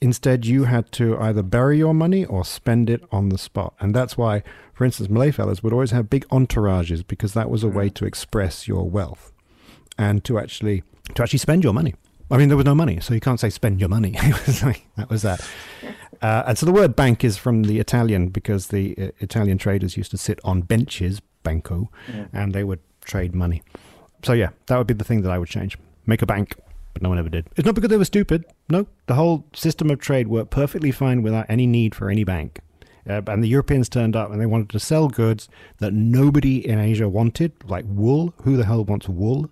Instead, 0.00 0.44
you 0.46 0.64
had 0.64 0.92
to 0.92 1.18
either 1.18 1.42
bury 1.42 1.78
your 1.78 1.94
money 1.94 2.24
or 2.24 2.44
spend 2.44 2.88
it 2.88 3.02
on 3.10 3.30
the 3.30 3.38
spot, 3.38 3.74
and 3.80 3.94
that's 3.94 4.16
why, 4.16 4.42
for 4.74 4.84
instance, 4.84 5.08
Malay 5.08 5.32
fellas 5.32 5.62
would 5.62 5.72
always 5.72 5.90
have 5.90 6.10
big 6.10 6.26
entourages 6.28 7.04
because 7.04 7.34
that 7.34 7.50
was 7.50 7.64
a 7.64 7.68
way 7.68 7.88
mm. 7.90 7.94
to 7.94 8.04
express 8.04 8.68
your 8.68 8.88
wealth 8.88 9.32
and 9.98 10.22
to 10.24 10.38
actually 10.38 10.84
to 11.14 11.22
actually 11.22 11.40
spend 11.40 11.64
your 11.64 11.74
money. 11.74 11.94
I 12.32 12.38
mean, 12.38 12.48
there 12.48 12.56
was 12.56 12.64
no 12.64 12.74
money, 12.74 12.98
so 12.98 13.12
you 13.12 13.20
can't 13.20 13.38
say 13.38 13.50
spend 13.50 13.78
your 13.78 13.90
money. 13.90 14.12
that 14.96 15.06
was 15.08 15.22
that. 15.22 15.46
Uh, 16.20 16.44
and 16.46 16.56
so 16.56 16.64
the 16.64 16.70
word 16.70 16.94
bank 16.94 17.24
is 17.24 17.36
from 17.36 17.64
the 17.64 17.80
Italian 17.80 18.28
because 18.28 18.68
the 18.68 18.96
uh, 18.96 19.08
Italian 19.18 19.58
traders 19.58 19.96
used 19.96 20.12
to 20.12 20.16
sit 20.16 20.38
on 20.44 20.60
benches, 20.60 21.20
banco, 21.42 21.90
yeah. 22.14 22.26
and 22.32 22.52
they 22.52 22.62
would 22.62 22.78
trade 23.04 23.34
money. 23.34 23.60
So 24.22 24.32
yeah, 24.32 24.50
that 24.66 24.78
would 24.78 24.86
be 24.86 24.94
the 24.94 25.02
thing 25.02 25.22
that 25.22 25.32
I 25.32 25.38
would 25.38 25.48
change. 25.48 25.76
Make 26.06 26.22
a 26.22 26.26
bank, 26.26 26.54
but 26.92 27.02
no 27.02 27.08
one 27.08 27.18
ever 27.18 27.28
did. 27.28 27.48
It's 27.56 27.66
not 27.66 27.74
because 27.74 27.90
they 27.90 27.96
were 27.96 28.04
stupid. 28.04 28.44
No, 28.68 28.86
the 29.06 29.14
whole 29.14 29.44
system 29.52 29.90
of 29.90 29.98
trade 29.98 30.28
worked 30.28 30.52
perfectly 30.52 30.92
fine 30.92 31.22
without 31.22 31.46
any 31.48 31.66
need 31.66 31.92
for 31.92 32.08
any 32.08 32.22
bank. 32.22 32.60
Uh, 33.04 33.22
and 33.26 33.42
the 33.42 33.48
Europeans 33.48 33.88
turned 33.88 34.14
up 34.14 34.30
and 34.30 34.40
they 34.40 34.46
wanted 34.46 34.68
to 34.68 34.78
sell 34.78 35.08
goods 35.08 35.48
that 35.78 35.92
nobody 35.92 36.64
in 36.64 36.78
Asia 36.78 37.08
wanted, 37.08 37.52
like 37.66 37.84
wool. 37.88 38.32
Who 38.42 38.56
the 38.56 38.66
hell 38.66 38.84
wants 38.84 39.08
wool? 39.08 39.50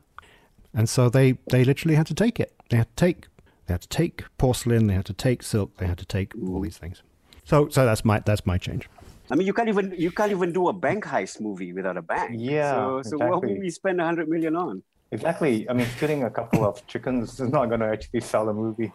And 0.73 0.89
so 0.89 1.09
they, 1.09 1.33
they 1.49 1.65
literally 1.65 1.97
had 1.97 2.07
to 2.07 2.15
take 2.15 2.39
it. 2.39 2.55
They 2.71 2.79
had 2.79 2.97
to 2.97 3.07
take 3.07 3.29
they 3.67 3.75
had 3.75 3.83
to 3.83 3.89
take 3.89 4.25
porcelain, 4.39 4.87
they 4.89 4.95
had 4.95 5.07
to 5.07 5.13
take 5.13 5.43
silk, 5.43 5.77
they 5.77 5.87
had 5.87 5.99
to 5.99 6.05
take 6.05 6.33
all 6.43 6.61
these 6.61 6.79
things. 6.79 7.03
So 7.45 7.69
so 7.69 7.85
that's 7.85 8.05
my 8.05 8.21
that's 8.21 8.47
my 8.47 8.59
change. 8.59 8.89
I 9.31 9.37
mean, 9.37 9.47
you 9.47 9.53
can't 9.53 9.69
even 9.69 9.95
you 9.97 10.11
can't 10.11 10.33
even 10.33 10.53
do 10.53 10.69
a 10.69 10.73
bank 10.73 11.05
heist 11.05 11.41
movie 11.41 11.73
without 11.73 11.97
a 11.97 12.03
bank. 12.03 12.33
Yeah. 12.35 12.73
So, 12.73 12.99
exactly. 12.99 13.19
so 13.19 13.27
what 13.27 13.43
would 13.43 13.59
we 13.61 13.71
spend 13.71 14.01
a 14.01 14.05
hundred 14.05 14.29
million 14.29 14.57
on? 14.57 14.83
Exactly. 15.13 15.69
I 15.69 15.73
mean, 15.73 15.87
killing 15.99 16.25
a 16.25 16.31
couple 16.31 16.65
of 16.65 16.85
chickens 16.87 17.39
is 17.41 17.49
not 17.49 17.67
going 17.67 17.81
to 17.81 17.87
actually 17.87 18.21
sell 18.21 18.49
a 18.49 18.55
movie. 18.55 18.93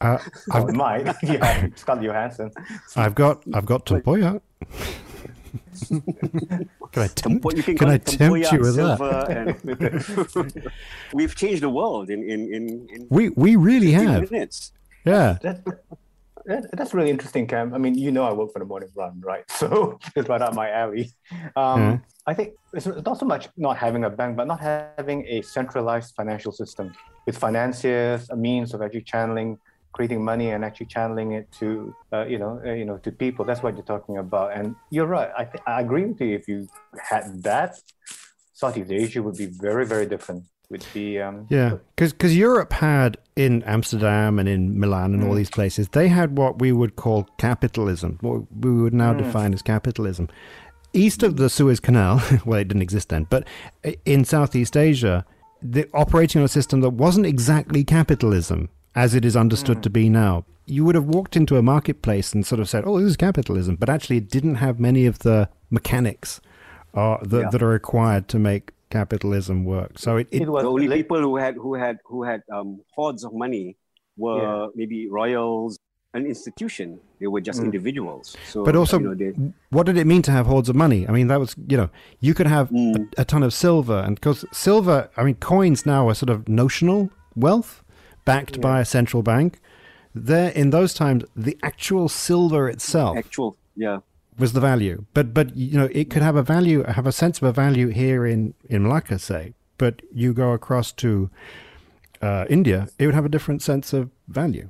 Uh, 0.00 0.18
well, 0.48 0.68
it 0.68 0.74
might. 0.74 1.14
yeah, 1.22 1.66
Scarlett 1.74 2.04
Johansson. 2.04 2.52
I've 2.96 3.14
got 3.14 3.42
I've 3.52 3.66
got 3.66 3.84
Tempoyak. 3.84 4.40
can 6.92 7.02
I 7.02 7.06
tempt, 7.08 7.56
you 7.56 7.62
can, 7.62 7.76
can 7.78 7.88
I 7.88 7.98
tempt 7.98 8.52
you 8.52 8.60
with 8.60 8.76
that? 8.76 10.72
we've 11.12 11.34
changed 11.34 11.62
the 11.62 11.68
world 11.68 12.10
in 12.10 12.22
in 12.22 12.52
in. 12.52 12.88
in 12.92 13.06
we 13.10 13.30
we 13.30 13.56
really 13.56 13.92
have. 13.92 14.30
Minutes. 14.30 14.72
Yeah. 15.04 15.38
That, 15.42 15.64
that, 16.46 16.64
that's 16.72 16.94
really 16.94 17.10
interesting, 17.10 17.46
Cam. 17.46 17.74
I 17.74 17.78
mean, 17.78 17.94
you 17.94 18.10
know, 18.10 18.24
I 18.24 18.32
work 18.32 18.52
for 18.52 18.58
the 18.58 18.64
morning 18.64 18.90
run, 18.94 19.20
right? 19.20 19.44
So 19.58 19.98
it's 20.16 20.28
right 20.28 20.40
up 20.40 20.54
my 20.54 20.70
alley. 20.70 21.10
Um, 21.56 21.80
mm. 21.80 22.02
I 22.26 22.34
think 22.34 22.54
it's 22.72 22.86
not 22.86 23.18
so 23.18 23.26
much 23.26 23.48
not 23.56 23.76
having 23.76 24.04
a 24.04 24.10
bank, 24.10 24.36
but 24.36 24.46
not 24.46 24.60
having 24.60 25.26
a 25.26 25.42
centralized 25.42 26.14
financial 26.14 26.52
system 26.52 26.92
with 27.26 27.36
financiers, 27.36 28.28
a 28.30 28.36
means 28.36 28.74
of 28.74 28.82
actually 28.82 29.02
channeling 29.02 29.58
creating 29.98 30.24
money 30.24 30.50
and 30.50 30.64
actually 30.64 30.86
channeling 30.86 31.32
it 31.32 31.50
to 31.50 31.92
uh, 32.12 32.24
you 32.24 32.38
know 32.38 32.52
uh, 32.64 32.72
you 32.80 32.84
know 32.84 32.98
to 32.98 33.10
people 33.10 33.44
that's 33.44 33.64
what 33.64 33.74
you're 33.74 33.90
talking 33.94 34.16
about 34.18 34.52
and 34.56 34.76
you're 34.90 35.10
right 35.18 35.30
I, 35.36 35.44
th- 35.50 35.64
I 35.66 35.80
agree 35.80 36.04
with 36.04 36.20
you 36.20 36.36
if 36.36 36.46
you 36.46 36.68
had 37.10 37.42
that 37.42 37.72
southeast 38.52 38.92
asia 38.92 39.20
would 39.20 39.36
be 39.36 39.46
very 39.46 39.84
very 39.84 40.06
different 40.06 40.44
with 40.70 40.84
the 40.92 41.20
um, 41.22 41.46
yeah, 41.48 41.76
because 41.96 42.36
Europe 42.36 42.74
had 42.74 43.16
in 43.36 43.62
Amsterdam 43.62 44.38
and 44.38 44.46
in 44.46 44.78
Milan 44.78 45.14
and 45.14 45.22
mm. 45.22 45.26
all 45.26 45.34
these 45.34 45.48
places, 45.48 45.88
they 45.88 46.08
had 46.08 46.36
what 46.36 46.58
we 46.58 46.72
would 46.72 46.94
call 46.94 47.26
capitalism, 47.38 48.18
what 48.20 48.42
we 48.54 48.70
would 48.70 48.92
now 48.92 49.14
mm. 49.14 49.18
define 49.18 49.54
as 49.54 49.62
capitalism. 49.62 50.28
East 50.92 51.22
of 51.22 51.38
the 51.38 51.48
Suez 51.48 51.80
Canal, 51.80 52.22
well, 52.44 52.60
it 52.60 52.68
didn't 52.68 52.82
exist 52.82 53.08
then, 53.08 53.24
but 53.30 53.48
in 54.04 54.26
Southeast 54.26 54.76
Asia, 54.76 55.24
the 55.62 55.88
operating 55.94 56.40
on 56.40 56.44
a 56.44 56.48
system 56.48 56.82
that 56.82 56.90
wasn't 56.90 57.24
exactly 57.24 57.82
capitalism 57.82 58.68
as 58.94 59.14
it 59.14 59.24
is 59.24 59.36
understood 59.36 59.78
mm. 59.78 59.82
to 59.82 59.90
be 59.90 60.08
now. 60.08 60.44
You 60.66 60.84
would 60.84 60.94
have 60.94 61.04
walked 61.04 61.36
into 61.36 61.56
a 61.56 61.62
marketplace 61.62 62.34
and 62.34 62.46
sort 62.46 62.60
of 62.60 62.68
said, 62.68 62.84
"Oh, 62.86 63.00
this 63.00 63.10
is 63.10 63.16
capitalism," 63.16 63.76
but 63.76 63.88
actually, 63.88 64.18
it 64.18 64.28
didn't 64.28 64.56
have 64.56 64.78
many 64.78 65.06
of 65.06 65.20
the 65.20 65.48
mechanics 65.70 66.40
uh, 66.94 67.18
that, 67.22 67.40
yeah. 67.40 67.50
that 67.50 67.62
are 67.62 67.68
required 67.68 68.28
to 68.28 68.38
make 68.38 68.72
capitalism 68.90 69.64
work. 69.64 69.98
So 69.98 70.16
it, 70.16 70.28
it, 70.30 70.42
it 70.42 70.48
was 70.48 70.62
the 70.62 70.70
only 70.70 70.88
people 70.88 71.20
who 71.20 71.36
had 71.36 71.54
who 71.54 71.74
had 71.74 71.98
who 72.04 72.22
had 72.22 72.42
um, 72.52 72.80
hordes 72.94 73.24
of 73.24 73.32
money 73.32 73.76
were 74.16 74.64
yeah. 74.64 74.66
maybe 74.74 75.08
royals, 75.08 75.78
an 76.14 76.26
institution. 76.26 77.00
They 77.20 77.26
were 77.26 77.40
just 77.40 77.60
mm. 77.60 77.64
individuals. 77.64 78.36
So, 78.46 78.64
but 78.64 78.76
also, 78.76 78.98
you 78.98 79.08
know, 79.08 79.14
they, 79.14 79.32
what 79.70 79.86
did 79.86 79.96
it 79.96 80.06
mean 80.06 80.22
to 80.22 80.30
have 80.30 80.46
hordes 80.46 80.68
of 80.68 80.76
money? 80.76 81.06
I 81.08 81.12
mean, 81.12 81.28
that 81.28 81.40
was 81.40 81.54
you 81.68 81.76
know 81.76 81.90
you 82.20 82.34
could 82.34 82.46
have 82.46 82.70
mm. 82.70 83.08
a, 83.16 83.22
a, 83.22 83.24
ton 83.24 83.42
of 83.42 83.52
silver, 83.52 83.98
and 83.98 84.14
because 84.14 84.44
silver, 84.52 85.10
I 85.16 85.24
mean, 85.24 85.36
coins 85.36 85.86
now 85.86 86.08
are 86.08 86.14
sort 86.14 86.30
of 86.30 86.48
notional 86.48 87.10
wealth 87.34 87.82
backed 88.28 88.56
yeah. 88.56 88.68
by 88.68 88.80
a 88.80 88.84
central 88.84 89.22
bank. 89.22 89.58
There, 90.14 90.50
in 90.50 90.70
those 90.70 90.92
times, 90.94 91.24
the 91.36 91.56
actual 91.62 92.08
silver 92.08 92.68
itself, 92.68 93.16
actual, 93.16 93.56
yeah, 93.76 93.98
was 94.38 94.52
the 94.52 94.60
value. 94.60 95.04
But 95.14 95.32
but 95.32 95.56
you 95.56 95.78
know 95.78 95.88
it 95.92 96.10
could 96.10 96.22
have 96.22 96.36
a 96.36 96.42
value, 96.42 96.82
have 96.84 97.06
a 97.06 97.12
sense 97.12 97.38
of 97.38 97.44
a 97.44 97.52
value 97.52 97.88
here 97.88 98.26
in 98.26 98.54
in 98.68 98.82
Malacca, 98.82 99.18
say. 99.18 99.54
But 99.78 100.02
you 100.12 100.34
go 100.34 100.52
across 100.52 100.92
to 101.04 101.30
uh, 102.20 102.46
India, 102.50 102.88
it 102.98 103.06
would 103.06 103.14
have 103.14 103.24
a 103.24 103.28
different 103.28 103.62
sense 103.62 103.92
of 103.92 104.10
value. 104.26 104.68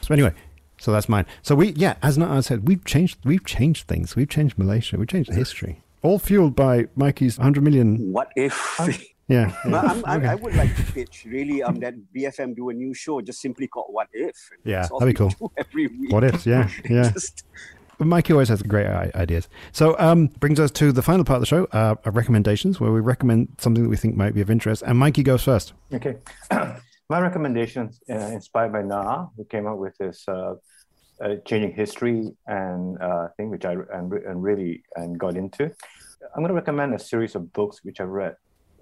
So 0.00 0.14
anyway, 0.14 0.32
so 0.78 0.92
that's 0.92 1.08
mine. 1.08 1.26
So 1.42 1.54
we 1.54 1.66
yeah, 1.72 1.96
as 2.02 2.18
I 2.18 2.40
said, 2.40 2.66
we've 2.66 2.84
changed 2.84 3.18
we've 3.24 3.44
changed 3.44 3.88
things. 3.88 4.16
We've 4.16 4.28
changed 4.28 4.58
Malaysia. 4.58 4.96
We've 4.96 5.08
changed 5.08 5.32
history. 5.34 5.82
All 6.02 6.18
fueled 6.18 6.54
by 6.54 6.88
Mikey's 6.94 7.36
hundred 7.36 7.64
million. 7.64 8.12
What 8.12 8.30
if? 8.36 8.56
Yeah, 9.28 9.54
but 9.64 9.84
I'm, 9.84 10.04
I'm, 10.06 10.20
okay. 10.20 10.28
i 10.28 10.34
would 10.34 10.54
like 10.56 10.74
to 10.74 10.82
pitch 10.92 11.26
really 11.28 11.62
um 11.62 11.76
that 11.80 11.94
BFM 12.16 12.56
do 12.56 12.70
a 12.70 12.72
new 12.72 12.94
show 12.94 13.20
just 13.20 13.40
simply 13.40 13.68
called 13.68 13.88
What 13.90 14.08
If. 14.12 14.36
Yeah, 14.64 14.88
that'd 14.98 15.06
be 15.06 15.12
cool. 15.12 15.52
Every 15.56 15.88
week. 15.88 16.10
What 16.10 16.24
if? 16.24 16.46
Yeah, 16.46 16.68
yeah. 16.88 17.10
just, 17.10 17.44
Mikey 17.98 18.32
always 18.32 18.48
has 18.48 18.62
great 18.62 18.86
ideas. 18.86 19.48
So, 19.72 19.96
um, 19.98 20.28
brings 20.38 20.60
us 20.60 20.70
to 20.72 20.92
the 20.92 21.02
final 21.02 21.24
part 21.24 21.36
of 21.36 21.42
the 21.42 21.46
show, 21.46 21.64
uh, 21.72 21.96
recommendations, 22.06 22.80
where 22.80 22.92
we 22.92 23.00
recommend 23.00 23.48
something 23.58 23.82
that 23.82 23.88
we 23.88 23.96
think 23.96 24.16
might 24.16 24.34
be 24.34 24.40
of 24.40 24.50
interest. 24.50 24.82
And 24.86 24.96
Mikey 24.98 25.24
goes 25.24 25.42
first. 25.42 25.72
Okay. 25.92 26.16
My 27.10 27.20
recommendations 27.20 28.00
uh, 28.08 28.14
inspired 28.14 28.72
by 28.72 28.82
Na'a, 28.82 29.30
who 29.36 29.44
came 29.44 29.66
up 29.66 29.78
with 29.78 29.96
this 29.98 30.24
uh, 30.28 30.54
uh, 31.20 31.36
changing 31.44 31.72
history 31.72 32.30
and 32.46 33.00
uh, 33.00 33.28
thing, 33.36 33.50
which 33.50 33.64
I 33.64 33.72
and, 33.72 34.12
and 34.12 34.42
really 34.42 34.82
and 34.94 35.18
got 35.18 35.36
into. 35.36 35.64
I'm 35.64 36.42
going 36.42 36.48
to 36.48 36.54
recommend 36.54 36.94
a 36.94 36.98
series 36.98 37.34
of 37.34 37.52
books 37.52 37.80
which 37.82 38.00
I've 38.00 38.08
read 38.08 38.36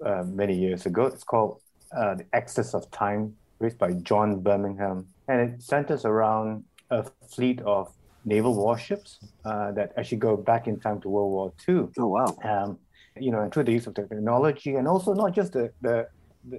uh, 0.05 0.23
many 0.23 0.55
years 0.57 0.85
ago. 0.85 1.05
It's 1.05 1.23
called 1.23 1.61
uh, 1.95 2.15
The 2.15 2.25
Axis 2.33 2.73
of 2.73 2.89
Time, 2.91 3.35
written 3.59 3.77
by 3.77 3.93
John 3.93 4.39
Birmingham, 4.39 5.07
and 5.27 5.41
it 5.41 5.61
centers 5.61 6.05
around 6.05 6.63
a 6.89 7.05
fleet 7.29 7.61
of 7.61 7.91
naval 8.25 8.55
warships 8.55 9.19
uh, 9.45 9.71
that 9.71 9.93
actually 9.97 10.17
go 10.17 10.37
back 10.37 10.67
in 10.67 10.79
time 10.79 11.01
to 11.01 11.09
World 11.09 11.31
War 11.31 11.53
II. 11.67 11.87
Oh 11.97 12.07
wow! 12.07 12.37
Um, 12.43 12.77
you 13.19 13.31
know, 13.31 13.41
and 13.41 13.53
through 13.53 13.63
the 13.63 13.71
use 13.71 13.87
of 13.87 13.95
technology, 13.95 14.75
and 14.75 14.87
also 14.87 15.13
not 15.13 15.33
just 15.33 15.53
the 15.53 15.71
the 15.81 16.07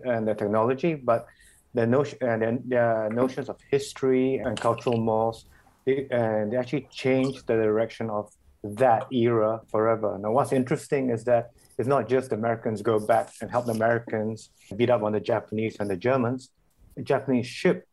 and 0.05 0.27
the 0.27 0.35
technology, 0.35 0.95
but 0.95 1.27
the 1.75 1.87
notion 1.87 2.19
and 2.21 2.43
then 2.43 2.63
the 2.67 3.09
notions 3.13 3.49
of 3.49 3.57
history 3.71 4.37
and 4.37 4.59
cultural 4.61 4.99
mores, 4.99 5.45
and 5.87 6.53
they 6.53 6.57
actually 6.57 6.89
changed 6.91 7.47
the 7.47 7.55
direction 7.55 8.11
of 8.11 8.33
that 8.65 9.07
era 9.13 9.61
forever. 9.71 10.19
Now, 10.19 10.33
what's 10.33 10.53
interesting 10.53 11.11
is 11.11 11.25
that 11.25 11.51
it's 11.79 11.89
not 11.89 12.09
just 12.09 12.33
Americans 12.33 12.83
go 12.83 12.99
back 12.99 13.31
and 13.41 13.51
help 13.51 13.67
the 13.67 13.73
Americans 13.73 14.51
beat 14.77 14.91
up 14.91 15.03
on 15.03 15.13
the 15.13 15.21
Japanese 15.21 15.77
and 15.79 15.89
the 15.89 15.97
Germans. 15.97 16.51
The 16.97 17.03
Japanese 17.03 17.47
ship 17.47 17.87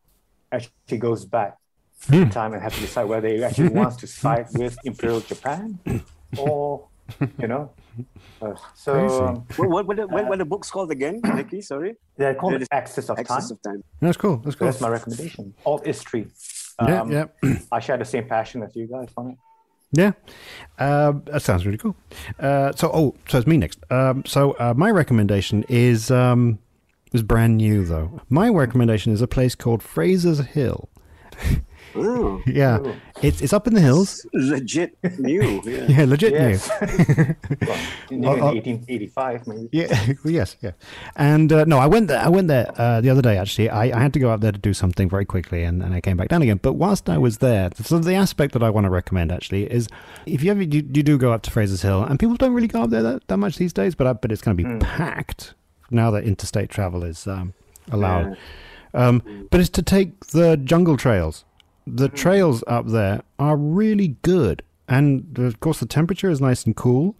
actually 0.52 0.98
goes 0.98 1.24
back 1.24 1.58
mm. 2.08 2.32
time 2.32 2.54
and 2.54 2.62
have 2.62 2.74
to 2.74 2.82
decide 2.82 3.04
whether 3.04 3.28
he 3.28 3.44
actually 3.44 3.70
wants 3.82 3.98
to 3.98 4.08
side 4.08 4.48
with 4.54 4.76
Imperial 4.84 5.22
Japan 5.22 5.80
or, 6.38 6.88
you 7.38 7.48
know. 7.48 7.72
Uh, 8.42 8.56
so, 8.76 9.26
um, 9.26 9.46
what, 9.56 9.86
what, 9.86 10.10
what, 10.10 10.28
what, 10.28 10.38
the 10.40 10.46
book's 10.46 10.70
called 10.70 10.92
again, 10.92 11.22
Nikki? 11.24 11.62
Sorry? 11.62 11.96
They're 12.18 12.36
called 12.36 12.60
the 12.60 12.68
Axis 12.72 13.10
of 13.10 13.20
Axis 13.20 13.50
Time. 13.50 13.52
Of 13.52 13.62
time. 13.62 13.84
That's 14.02 14.18
cool. 14.18 14.38
That's 14.38 14.56
cool. 14.56 14.66
That's 14.66 14.82
my 14.82 14.90
recommendation. 14.90 15.54
All 15.64 15.78
history. 15.78 16.28
Um, 16.80 17.12
yeah, 17.12 17.26
yeah. 17.42 17.60
I 17.72 17.80
share 17.80 17.98
the 17.98 18.04
same 18.04 18.28
passion 18.28 18.64
as 18.64 18.76
you 18.76 18.88
guys 18.88 19.08
on 19.16 19.32
it. 19.32 19.38
Yeah, 19.96 20.12
uh, 20.78 21.14
that 21.26 21.42
sounds 21.42 21.66
really 21.66 21.78
cool. 21.78 21.96
Uh, 22.38 22.74
so, 22.74 22.92
oh, 22.94 23.16
so 23.30 23.38
it's 23.38 23.48
me 23.48 23.56
next. 23.56 23.80
Um, 23.90 24.26
so, 24.26 24.52
uh, 24.54 24.74
my 24.76 24.92
recommendation 24.92 25.64
is 25.70 26.12
um, 26.12 26.60
is 27.14 27.24
brand 27.24 27.58
new 27.58 27.86
though. 27.86 28.20
My 28.30 28.50
recommendation 28.50 29.14
is 29.14 29.22
a 29.22 29.28
place 29.28 29.56
called 29.56 29.82
Fraser's 29.82 30.40
Hill. 30.40 30.90
Ooh, 31.98 32.44
yeah, 32.46 32.80
ooh. 32.80 32.94
it's 33.22 33.42
it's 33.42 33.54
up 33.54 33.68
in 33.68 33.74
the 33.74 33.82
hills. 33.82 34.26
Legit 34.34 34.98
new. 35.20 35.36
Yeah, 35.66 35.86
yeah 35.88 36.06
legit 36.06 36.34
yes. 36.34 36.70
new. 36.82 37.36
well, 38.20 38.44
uh, 38.44 38.54
1885, 38.54 39.48
maybe. 39.48 39.70
Yeah, 39.72 40.14
yes, 40.26 40.58
yeah. 40.62 40.72
And 41.16 41.52
uh, 41.52 41.66
no, 41.66 41.80
I 41.80 41.88
went 41.88 42.08
there. 42.08 42.20
I 42.20 42.30
went 42.30 42.48
there 42.48 42.72
uh, 42.80 43.02
the 43.02 43.10
other 43.10 43.22
day. 43.22 43.38
Actually, 43.38 43.70
I, 43.70 43.98
I 43.98 44.02
had 44.02 44.14
to 44.14 44.20
go 44.20 44.30
up 44.30 44.42
there 44.42 44.52
to 44.52 44.58
do 44.58 44.74
something 44.74 45.10
very 45.10 45.26
quickly, 45.26 45.64
and, 45.64 45.82
and 45.82 45.94
I 45.94 46.02
came 46.02 46.18
back 46.18 46.30
down 46.30 46.42
again. 46.42 46.60
But 46.62 46.74
whilst 46.74 47.10
I 47.10 47.18
was 47.18 47.40
there, 47.40 47.70
so 47.82 48.00
the 48.00 48.16
aspect 48.16 48.54
that 48.54 48.64
I 48.64 48.70
want 48.70 48.86
to 48.86 48.90
recommend 48.90 49.32
actually 49.32 49.72
is 49.72 49.88
if 50.26 50.44
you 50.44 50.52
ever 50.52 50.62
you, 50.62 50.88
you 50.94 51.04
do 51.04 51.18
go 51.18 51.32
up 51.32 51.42
to 51.44 51.52
Fraser's 51.52 51.82
Hill, 51.82 52.04
and 52.04 52.20
people 52.20 52.36
don't 52.36 52.54
really 52.54 52.68
go 52.68 52.84
up 52.84 52.90
there 52.90 53.04
that, 53.04 53.28
that 53.28 53.38
much 53.38 53.58
these 53.58 53.74
days, 53.74 53.96
but 53.96 54.08
I, 54.08 54.14
but 54.14 54.32
it's 54.32 54.42
going 54.42 54.58
to 54.58 54.64
be 54.64 54.70
mm. 54.70 54.80
packed 54.82 55.54
now 55.90 56.12
that 56.12 56.24
interstate 56.24 56.70
travel 56.70 57.04
is 57.04 57.28
um, 57.28 57.54
allowed. 57.92 58.38
Yeah. 58.94 59.08
Um, 59.08 59.48
but 59.52 59.60
it's 59.60 59.70
to 59.72 59.82
take 59.82 60.28
the 60.28 60.58
jungle 60.58 60.98
trails 60.98 61.44
the 61.86 62.08
hmm. 62.08 62.16
trails 62.16 62.64
up 62.68 62.88
there 62.88 63.22
are 63.40 63.58
really 63.58 64.18
good. 64.22 64.64
And 64.88 65.38
of 65.40 65.60
course, 65.60 65.80
the 65.80 65.86
temperature 65.86 66.30
is 66.30 66.42
nice 66.42 66.66
and 66.66 66.76
cool. 66.76 67.16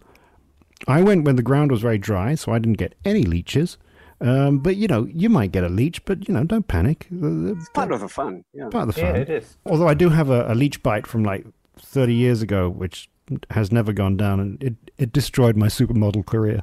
I 0.86 1.02
went 1.02 1.24
when 1.24 1.36
the 1.36 1.42
ground 1.42 1.70
was 1.70 1.80
very 1.80 1.98
dry, 1.98 2.34
so 2.34 2.52
I 2.52 2.58
didn't 2.58 2.78
get 2.78 2.94
any 3.04 3.22
leeches. 3.22 3.78
Um, 4.20 4.58
but 4.58 4.76
you 4.76 4.88
know, 4.88 5.06
you 5.06 5.28
might 5.28 5.52
get 5.52 5.64
a 5.64 5.68
leech, 5.68 6.04
but 6.04 6.28
you 6.28 6.34
know, 6.34 6.44
don't 6.44 6.66
panic. 6.66 7.06
Uh, 7.12 7.26
uh, 7.26 7.52
it's 7.52 7.68
part 7.70 7.92
of 7.92 8.00
the 8.00 8.08
fun. 8.08 8.44
Yeah. 8.52 8.68
Part 8.68 8.88
of 8.88 8.94
the 8.94 9.00
fun. 9.00 9.14
Yeah, 9.14 9.20
it 9.20 9.30
is. 9.30 9.56
Although 9.66 9.88
I 9.88 9.94
do 9.94 10.08
have 10.10 10.30
a, 10.30 10.50
a 10.50 10.54
leech 10.54 10.82
bite 10.82 11.06
from 11.06 11.24
like 11.24 11.46
30 11.78 12.14
years 12.14 12.42
ago, 12.42 12.68
which 12.68 13.10
has 13.50 13.72
never 13.72 13.92
gone 13.92 14.16
down, 14.16 14.40
and 14.40 14.62
it, 14.62 14.74
it 14.98 15.12
destroyed 15.12 15.56
my 15.56 15.66
supermodel 15.66 16.24
career. 16.24 16.62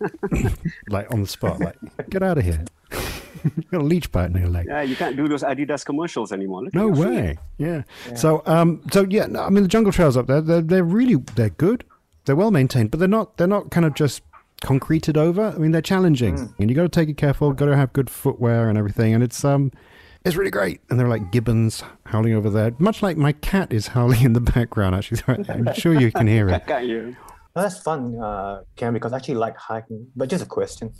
like 0.88 1.10
on 1.12 1.20
the 1.20 1.28
spot, 1.28 1.60
like 1.60 1.76
get 2.10 2.22
out 2.22 2.38
of 2.38 2.44
here. 2.44 2.64
got 3.70 3.80
a 3.80 3.84
leech 3.84 4.10
bite 4.12 4.30
in 4.30 4.36
your 4.36 4.48
leg. 4.48 4.66
Yeah, 4.68 4.82
you 4.82 4.96
can't 4.96 5.16
do 5.16 5.28
those 5.28 5.42
Adidas 5.42 5.84
commercials 5.84 6.32
anymore. 6.32 6.64
Look 6.64 6.74
no 6.74 6.88
way. 6.88 7.38
Yeah. 7.58 7.82
yeah. 8.08 8.14
So, 8.14 8.42
um, 8.46 8.82
so 8.92 9.06
yeah, 9.08 9.26
I 9.38 9.50
mean, 9.50 9.62
the 9.62 9.68
jungle 9.68 9.92
trails 9.92 10.16
up 10.16 10.26
there, 10.26 10.40
they're, 10.40 10.60
they're 10.60 10.84
really 10.84 11.16
they're 11.34 11.50
good. 11.50 11.84
They're 12.24 12.36
well 12.36 12.50
maintained, 12.50 12.90
but 12.90 13.00
they're 13.00 13.08
not 13.08 13.36
they're 13.36 13.46
not 13.46 13.70
kind 13.70 13.86
of 13.86 13.94
just 13.94 14.22
concreted 14.60 15.16
over. 15.16 15.52
I 15.54 15.58
mean, 15.58 15.72
they're 15.72 15.82
challenging, 15.82 16.36
mm. 16.36 16.54
and 16.58 16.70
you 16.70 16.76
got 16.76 16.82
to 16.82 16.88
take 16.88 17.08
it 17.08 17.16
careful. 17.16 17.52
Got 17.52 17.66
to 17.66 17.76
have 17.76 17.92
good 17.92 18.08
footwear 18.08 18.68
and 18.68 18.78
everything, 18.78 19.14
and 19.14 19.22
it's 19.22 19.44
um. 19.44 19.72
It's 20.24 20.36
really 20.36 20.52
great, 20.52 20.80
and 20.88 21.00
they're 21.00 21.08
like 21.08 21.32
gibbons 21.32 21.82
howling 22.06 22.34
over 22.34 22.48
there, 22.48 22.72
much 22.78 23.02
like 23.02 23.16
my 23.16 23.32
cat 23.32 23.72
is 23.72 23.88
howling 23.88 24.22
in 24.22 24.34
the 24.34 24.40
background. 24.40 24.94
Actually, 24.94 25.20
I'm 25.48 25.74
sure 25.74 26.00
you 26.00 26.12
can 26.12 26.28
hear 26.28 26.48
it. 26.48 26.64
Got 26.66 26.86
you. 26.86 27.16
Well, 27.56 27.64
that's 27.64 27.80
fun, 27.80 28.16
uh, 28.22 28.62
Cam, 28.76 28.94
because 28.94 29.12
I 29.12 29.16
actually 29.16 29.34
like 29.34 29.56
hiking. 29.56 30.06
But 30.14 30.28
just 30.28 30.44
a 30.44 30.46
question: 30.46 30.94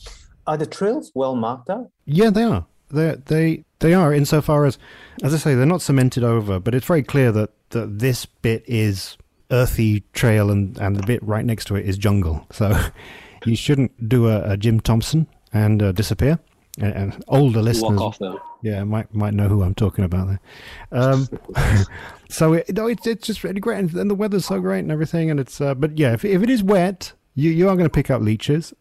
are 0.46 0.57
the 0.57 0.66
trails 0.66 1.12
well 1.14 1.37
marked 1.37 1.70
out? 1.70 1.90
Yeah, 2.05 2.31
they 2.31 2.42
are. 2.42 2.66
They 2.90 3.16
they 3.24 3.64
they 3.78 3.94
are 3.94 4.12
insofar 4.12 4.64
as, 4.64 4.78
as 5.22 5.35
I 5.35 5.38
say, 5.38 5.55
they're 5.55 5.66
not 5.66 5.83
cemented 5.83 6.24
over, 6.24 6.61
but 6.61 6.74
it's 6.74 6.87
very 6.87 7.02
clear 7.02 7.33
that, 7.33 7.50
that 7.70 7.98
this 7.98 8.26
bit 8.26 8.64
is 8.66 9.16
earthy 9.50 10.00
trail 10.12 10.50
and 10.50 10.78
and 10.78 10.96
the 10.96 11.07
bit 11.07 11.22
right 11.22 11.44
next 11.44 11.66
to 11.66 11.76
it 11.76 11.87
is 11.87 11.98
jungle. 11.98 12.46
So 12.52 12.78
you 13.44 13.57
shouldn't 13.57 14.09
do 14.09 14.28
a, 14.28 14.52
a 14.52 14.57
Jim 14.57 14.81
Thompson 14.81 15.26
and 15.52 15.83
uh, 15.83 15.92
disappear. 15.92 16.38
And, 16.81 16.94
and 16.94 17.24
older 17.28 17.61
listeners, 17.61 18.00
off, 18.00 18.18
yeah, 18.62 18.83
might 18.85 19.12
might 19.14 19.35
know 19.35 19.46
who 19.48 19.62
I'm 19.62 19.74
talking 19.74 20.07
about 20.07 20.28
there. 20.28 20.40
Um, 20.90 21.28
so 22.31 22.55
it, 22.55 22.74
no, 22.74 22.87
it's 22.87 23.07
it's 23.07 23.26
just 23.26 23.44
really 23.44 23.61
great, 23.61 23.78
and, 23.78 23.92
and, 23.92 24.11
the 24.11 24.14
weather's 24.14 24.46
so 24.46 24.59
great 24.59 24.78
and 24.78 24.90
everything, 24.90 25.31
and 25.31 25.38
it's. 25.38 25.61
Uh, 25.61 25.74
but 25.74 25.98
yeah, 25.98 26.14
if 26.14 26.24
if 26.24 26.42
it 26.42 26.48
is 26.48 26.62
wet, 26.62 27.12
you 27.35 27.50
you 27.50 27.68
are 27.68 27.76
going 27.76 27.85
to 27.85 27.92
pick 27.92 28.11
up 28.11 28.22
leeches, 28.22 28.72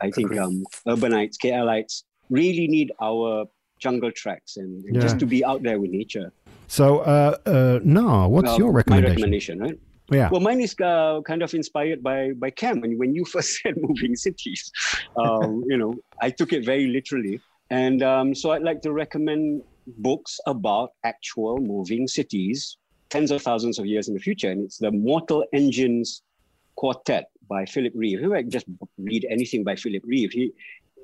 I 0.00 0.10
think 0.10 0.36
um, 0.36 0.64
urbanites, 0.86 1.36
KLites 1.42 2.04
really 2.30 2.68
need 2.68 2.92
our 3.00 3.46
jungle 3.78 4.12
tracks 4.12 4.56
and, 4.56 4.84
yeah. 4.90 5.00
just 5.00 5.18
to 5.20 5.26
be 5.26 5.44
out 5.44 5.62
there 5.62 5.78
with 5.80 5.90
nature. 5.90 6.32
So, 6.66 6.98
uh, 7.00 7.36
uh, 7.46 7.80
no, 7.82 8.28
what's 8.28 8.46
well, 8.46 8.58
your 8.58 8.72
recommendation? 8.72 9.04
My 9.04 9.14
recommendation, 9.14 9.58
right? 9.60 9.78
Yeah. 10.10 10.30
Well, 10.30 10.40
mine 10.40 10.60
is 10.60 10.74
uh, 10.82 11.20
kind 11.26 11.42
of 11.42 11.52
inspired 11.52 12.02
by 12.02 12.32
by 12.32 12.50
Cam. 12.50 12.82
And 12.82 12.98
when 12.98 13.14
you 13.14 13.24
first 13.32 13.60
said 13.60 13.74
moving 13.76 14.16
cities, 14.16 14.70
um, 15.16 15.64
you 15.68 15.76
know, 15.76 15.94
I 16.20 16.30
took 16.30 16.52
it 16.52 16.64
very 16.64 16.86
literally. 16.86 17.40
And 17.70 18.02
um, 18.02 18.34
so 18.34 18.52
I'd 18.52 18.62
like 18.62 18.80
to 18.82 18.92
recommend 18.92 19.62
books 19.98 20.40
about 20.46 20.92
actual 21.04 21.58
moving 21.58 22.08
cities, 22.08 22.78
tens 23.10 23.30
of 23.30 23.42
thousands 23.42 23.78
of 23.78 23.86
years 23.86 24.08
in 24.08 24.14
the 24.14 24.20
future. 24.20 24.50
And 24.50 24.64
it's 24.64 24.78
the 24.78 24.90
Mortal 24.90 25.44
Engines 25.52 26.22
Quartet 26.76 27.30
by 27.48 27.64
Philip 27.64 27.92
Reeve. 27.96 28.20
Who 28.20 28.34
I 28.34 28.42
just 28.42 28.66
read 28.98 29.26
anything 29.30 29.64
by 29.64 29.76
Philip 29.76 30.02
Reeve. 30.06 30.32
He 30.32 30.52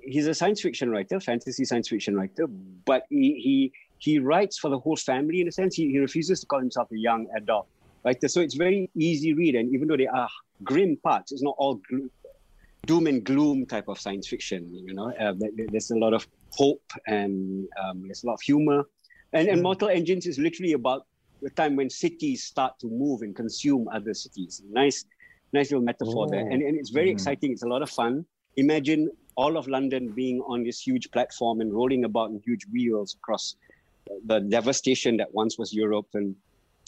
he's 0.03 0.27
a 0.27 0.35
science 0.35 0.61
fiction 0.61 0.91
writer, 0.91 1.19
fantasy 1.21 1.65
science 1.65 1.89
fiction 1.89 2.15
writer, 2.17 2.47
but 2.85 3.07
he 3.11 3.41
he 3.41 3.73
he 3.99 4.19
writes 4.19 4.59
for 4.59 4.69
the 4.69 4.79
whole 4.79 4.97
family 4.97 5.41
in 5.41 5.49
a 5.49 5.53
sense. 5.53 5.75
He, 5.75 5.91
he 5.91 5.99
refuses 5.99 6.41
to 6.41 6.47
call 6.47 6.61
himself 6.61 6.91
a 6.93 6.99
young 6.99 7.27
adult 7.37 7.67
writer. 8.05 8.29
So 8.29 8.41
it's 8.41 8.55
very 8.55 8.91
easy 8.95 9.33
read. 9.33 9.55
And 9.55 9.75
even 9.75 9.89
though 9.89 9.97
there 9.97 10.15
are 10.15 10.29
grim 10.63 10.97
parts, 10.97 11.33
it's 11.33 11.43
not 11.43 11.55
all 11.59 11.81
doom 12.87 13.07
and 13.07 13.25
gloom 13.25 13.65
type 13.67 13.89
of 13.89 13.99
science 13.99 14.29
fiction. 14.29 14.69
You 14.73 14.95
know, 14.95 15.11
uh, 15.19 15.33
there's 15.69 15.91
a 15.91 15.97
lot 15.97 16.13
of 16.13 16.27
hope 16.51 16.83
and 17.07 17.67
um, 17.83 18.03
there's 18.05 18.25
a 18.25 18.27
lot 18.27 18.35
of 18.35 18.43
humor. 18.43 18.85
And, 19.33 19.49
and 19.49 19.63
Mortal 19.63 19.89
Engines 19.89 20.27
is 20.27 20.39
literally 20.39 20.75
about 20.75 21.07
the 21.43 21.51
time 21.51 21.77
when 21.77 21.91
cities 21.91 22.45
start 22.45 22.79
to 22.81 22.87
move 22.87 23.23
and 23.23 23.35
consume 23.35 23.89
other 23.89 24.15
cities. 24.15 24.63
Nice, 24.71 25.05
nice 25.55 25.71
little 25.71 25.85
metaphor 25.85 26.27
oh. 26.27 26.31
there. 26.31 26.41
And, 26.41 26.61
and 26.63 26.77
it's 26.77 26.91
very 26.91 27.09
mm. 27.09 27.13
exciting. 27.13 27.53
It's 27.53 27.63
a 27.63 27.69
lot 27.69 27.83
of 27.83 27.91
fun. 27.91 28.27
Imagine 28.57 29.11
all 29.37 29.57
of 29.57 29.67
London 29.67 30.11
being 30.11 30.41
on 30.43 30.63
this 30.63 30.81
huge 30.81 31.11
platform 31.11 31.61
and 31.61 31.73
rolling 31.73 32.05
about 32.05 32.31
in 32.31 32.41
huge 32.45 32.67
wheels 32.73 33.15
across 33.15 33.57
the 34.27 34.41
devastation 34.41 35.17
that 35.17 35.33
once 35.33 35.59
was 35.59 35.73
Europe 35.73 36.07
and 36.15 36.37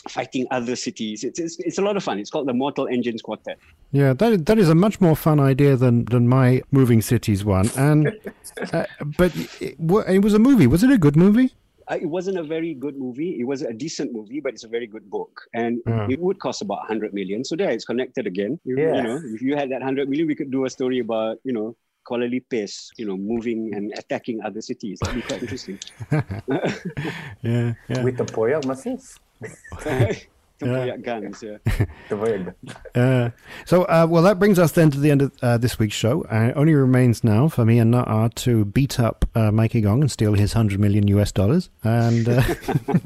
fighting 0.08 0.46
other 0.50 0.76
cities. 0.76 1.24
It's, 1.24 1.38
it's, 1.38 1.58
it's 1.60 1.78
a 1.78 1.82
lot 1.82 1.96
of 1.96 2.04
fun. 2.04 2.18
It's 2.18 2.30
called 2.30 2.46
the 2.46 2.52
Mortal 2.52 2.86
Engines 2.88 3.22
Quartet. 3.22 3.58
Yeah, 3.92 4.12
that 4.14 4.46
that 4.46 4.58
is 4.58 4.68
a 4.68 4.74
much 4.74 5.00
more 5.00 5.16
fun 5.16 5.40
idea 5.40 5.76
than, 5.76 6.04
than 6.06 6.28
my 6.28 6.62
moving 6.70 7.02
cities 7.02 7.44
one. 7.44 7.70
And 7.76 8.08
uh, 8.72 8.84
but 9.18 9.34
it, 9.60 9.76
it, 9.78 10.22
was 10.22 10.34
a 10.34 10.38
movie. 10.38 10.66
Was 10.66 10.82
it 10.82 10.90
a 10.90 10.98
good 10.98 11.16
movie? 11.16 11.54
Uh, 11.90 11.98
it 12.00 12.06
wasn't 12.06 12.36
a 12.36 12.42
very 12.42 12.74
good 12.74 12.96
movie. 12.96 13.38
It 13.38 13.44
was 13.44 13.62
a 13.62 13.72
decent 13.72 14.12
movie, 14.12 14.40
but 14.40 14.52
it's 14.52 14.64
a 14.64 14.68
very 14.68 14.86
good 14.86 15.08
book, 15.08 15.42
and 15.54 15.80
yeah. 15.86 16.08
it 16.10 16.18
would 16.18 16.38
cost 16.40 16.62
about 16.62 16.78
100 16.78 17.14
million. 17.14 17.44
So 17.44 17.54
there, 17.54 17.70
it's 17.70 17.84
connected 17.84 18.26
again. 18.26 18.58
You, 18.64 18.78
yeah. 18.78 18.96
you 18.96 19.02
know, 19.02 19.20
if 19.24 19.40
you 19.40 19.54
had 19.56 19.70
that 19.70 19.80
100 19.80 20.08
million, 20.08 20.26
we 20.26 20.34
could 20.34 20.50
do 20.50 20.64
a 20.64 20.70
story 20.70 20.98
about 20.98 21.38
you 21.44 21.52
know 21.52 21.76
Kuala 22.06 22.28
Lumpur, 22.30 22.90
you 22.96 23.06
know, 23.06 23.16
moving 23.16 23.74
and 23.74 23.92
attacking 23.98 24.40
other 24.42 24.60
cities. 24.60 24.98
That'd 25.00 25.16
be 25.16 25.22
quite 25.22 25.42
interesting. 25.42 25.78
yeah, 27.42 27.74
yeah. 27.88 28.02
With 28.02 28.16
the 28.16 28.24
Poyak 28.24 28.64
masses. 30.60 30.86
yeah. 30.86 30.96
guns, 30.96 31.42
yeah. 31.42 31.56
uh, 32.94 33.30
so, 33.64 33.84
uh, 33.84 34.06
well, 34.08 34.22
that 34.22 34.38
brings 34.38 34.58
us 34.58 34.72
then 34.72 34.90
to 34.90 35.00
the 35.00 35.10
end 35.10 35.22
of 35.22 35.32
uh, 35.42 35.58
this 35.58 35.78
week's 35.78 35.94
show. 35.94 36.22
Uh, 36.30 36.48
it 36.48 36.56
only 36.56 36.74
remains 36.74 37.22
now 37.22 37.48
for 37.48 37.64
me 37.64 37.78
and 37.78 37.92
Na'a 37.92 38.34
to 38.36 38.64
beat 38.64 38.98
up 38.98 39.24
uh, 39.34 39.50
Mikey 39.50 39.80
Gong 39.80 40.00
and 40.00 40.10
steal 40.10 40.34
his 40.34 40.54
100 40.54 40.80
million 40.80 41.06
US 41.08 41.32
dollars. 41.32 41.70
And 41.84 42.28
uh, 42.28 42.42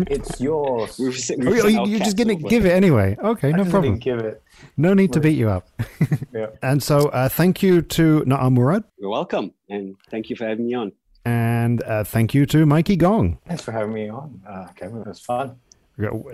it's 0.01 0.41
yours. 0.41 0.99
We've, 0.99 1.19
we've 1.39 1.65
oh, 1.65 1.69
you, 1.69 1.87
you're 1.87 2.01
just 2.01 2.17
going 2.17 2.29
to 2.29 2.49
give 2.49 2.65
it 2.65 2.73
anyway. 2.73 3.17
Okay, 3.23 3.53
no 3.53 3.65
problem. 3.65 3.99
Give 3.99 4.19
it. 4.19 4.43
No 4.77 4.95
need 4.95 5.13
to 5.15 5.21
beat 5.21 5.39
you 5.39 5.49
up. 5.49 5.69
yeah. 6.33 6.47
And 6.63 6.83
so, 6.83 7.09
uh, 7.09 7.29
thank 7.29 7.63
you 7.63 7.83
to 7.83 8.23
Na'a 8.27 8.53
Murad. 8.53 8.85
You're 8.99 9.11
welcome. 9.11 9.53
And 9.69 9.97
thank 10.11 10.31
you 10.31 10.37
for 10.37 10.47
having 10.47 10.67
me 10.67 10.75
on. 10.75 10.93
And 11.25 11.83
thank 12.07 12.35
you 12.35 12.47
to 12.47 12.65
Mikey 12.65 12.97
Gong. 12.97 13.39
Thanks 13.47 13.63
for 13.63 13.73
having 13.73 13.93
me 13.93 14.09
on. 14.09 14.41
Uh, 14.49 14.69
Kevin, 14.75 15.03
it 15.03 15.07
was 15.07 15.21
fun 15.21 15.57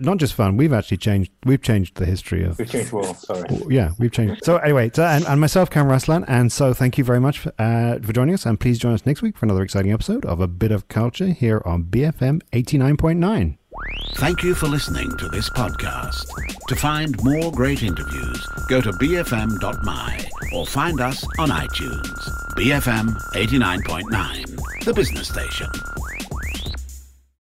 not 0.00 0.18
just 0.18 0.34
fun. 0.34 0.56
We've 0.56 0.72
actually 0.72 0.98
changed. 0.98 1.32
We've 1.44 1.62
changed 1.62 1.96
the 1.96 2.06
history 2.06 2.44
of. 2.44 2.58
We've 2.58 2.70
changed 2.70 2.92
world. 2.92 3.16
Sorry. 3.16 3.48
Yeah, 3.68 3.90
we've 3.98 4.12
changed. 4.12 4.44
So 4.44 4.56
anyway, 4.58 4.90
so, 4.94 5.04
and, 5.04 5.24
and 5.26 5.40
myself, 5.40 5.70
Kam 5.70 5.86
Raslan, 5.86 6.24
and 6.28 6.52
so 6.52 6.72
thank 6.74 6.98
you 6.98 7.04
very 7.04 7.20
much 7.20 7.38
for, 7.40 7.52
uh, 7.58 7.98
for 8.00 8.12
joining 8.12 8.34
us, 8.34 8.46
and 8.46 8.58
please 8.58 8.78
join 8.78 8.92
us 8.94 9.06
next 9.06 9.22
week 9.22 9.36
for 9.36 9.46
another 9.46 9.62
exciting 9.62 9.92
episode 9.92 10.24
of 10.24 10.40
a 10.40 10.46
bit 10.48 10.72
of 10.72 10.88
culture 10.88 11.28
here 11.28 11.62
on 11.64 11.84
BFM 11.84 12.40
eighty 12.52 12.78
nine 12.78 12.96
point 12.96 13.18
nine. 13.18 13.58
Thank 14.14 14.42
you 14.42 14.54
for 14.54 14.66
listening 14.68 15.14
to 15.18 15.28
this 15.28 15.50
podcast. 15.50 16.26
To 16.68 16.76
find 16.76 17.14
more 17.22 17.52
great 17.52 17.82
interviews, 17.82 18.46
go 18.68 18.80
to 18.80 18.90
bfm.my 18.92 20.26
or 20.54 20.66
find 20.66 21.00
us 21.00 21.22
on 21.38 21.50
iTunes. 21.50 22.28
BFM 22.56 23.14
89.9, 23.34 24.84
the 24.84 24.94
business 24.94 25.28
station. 25.28 25.68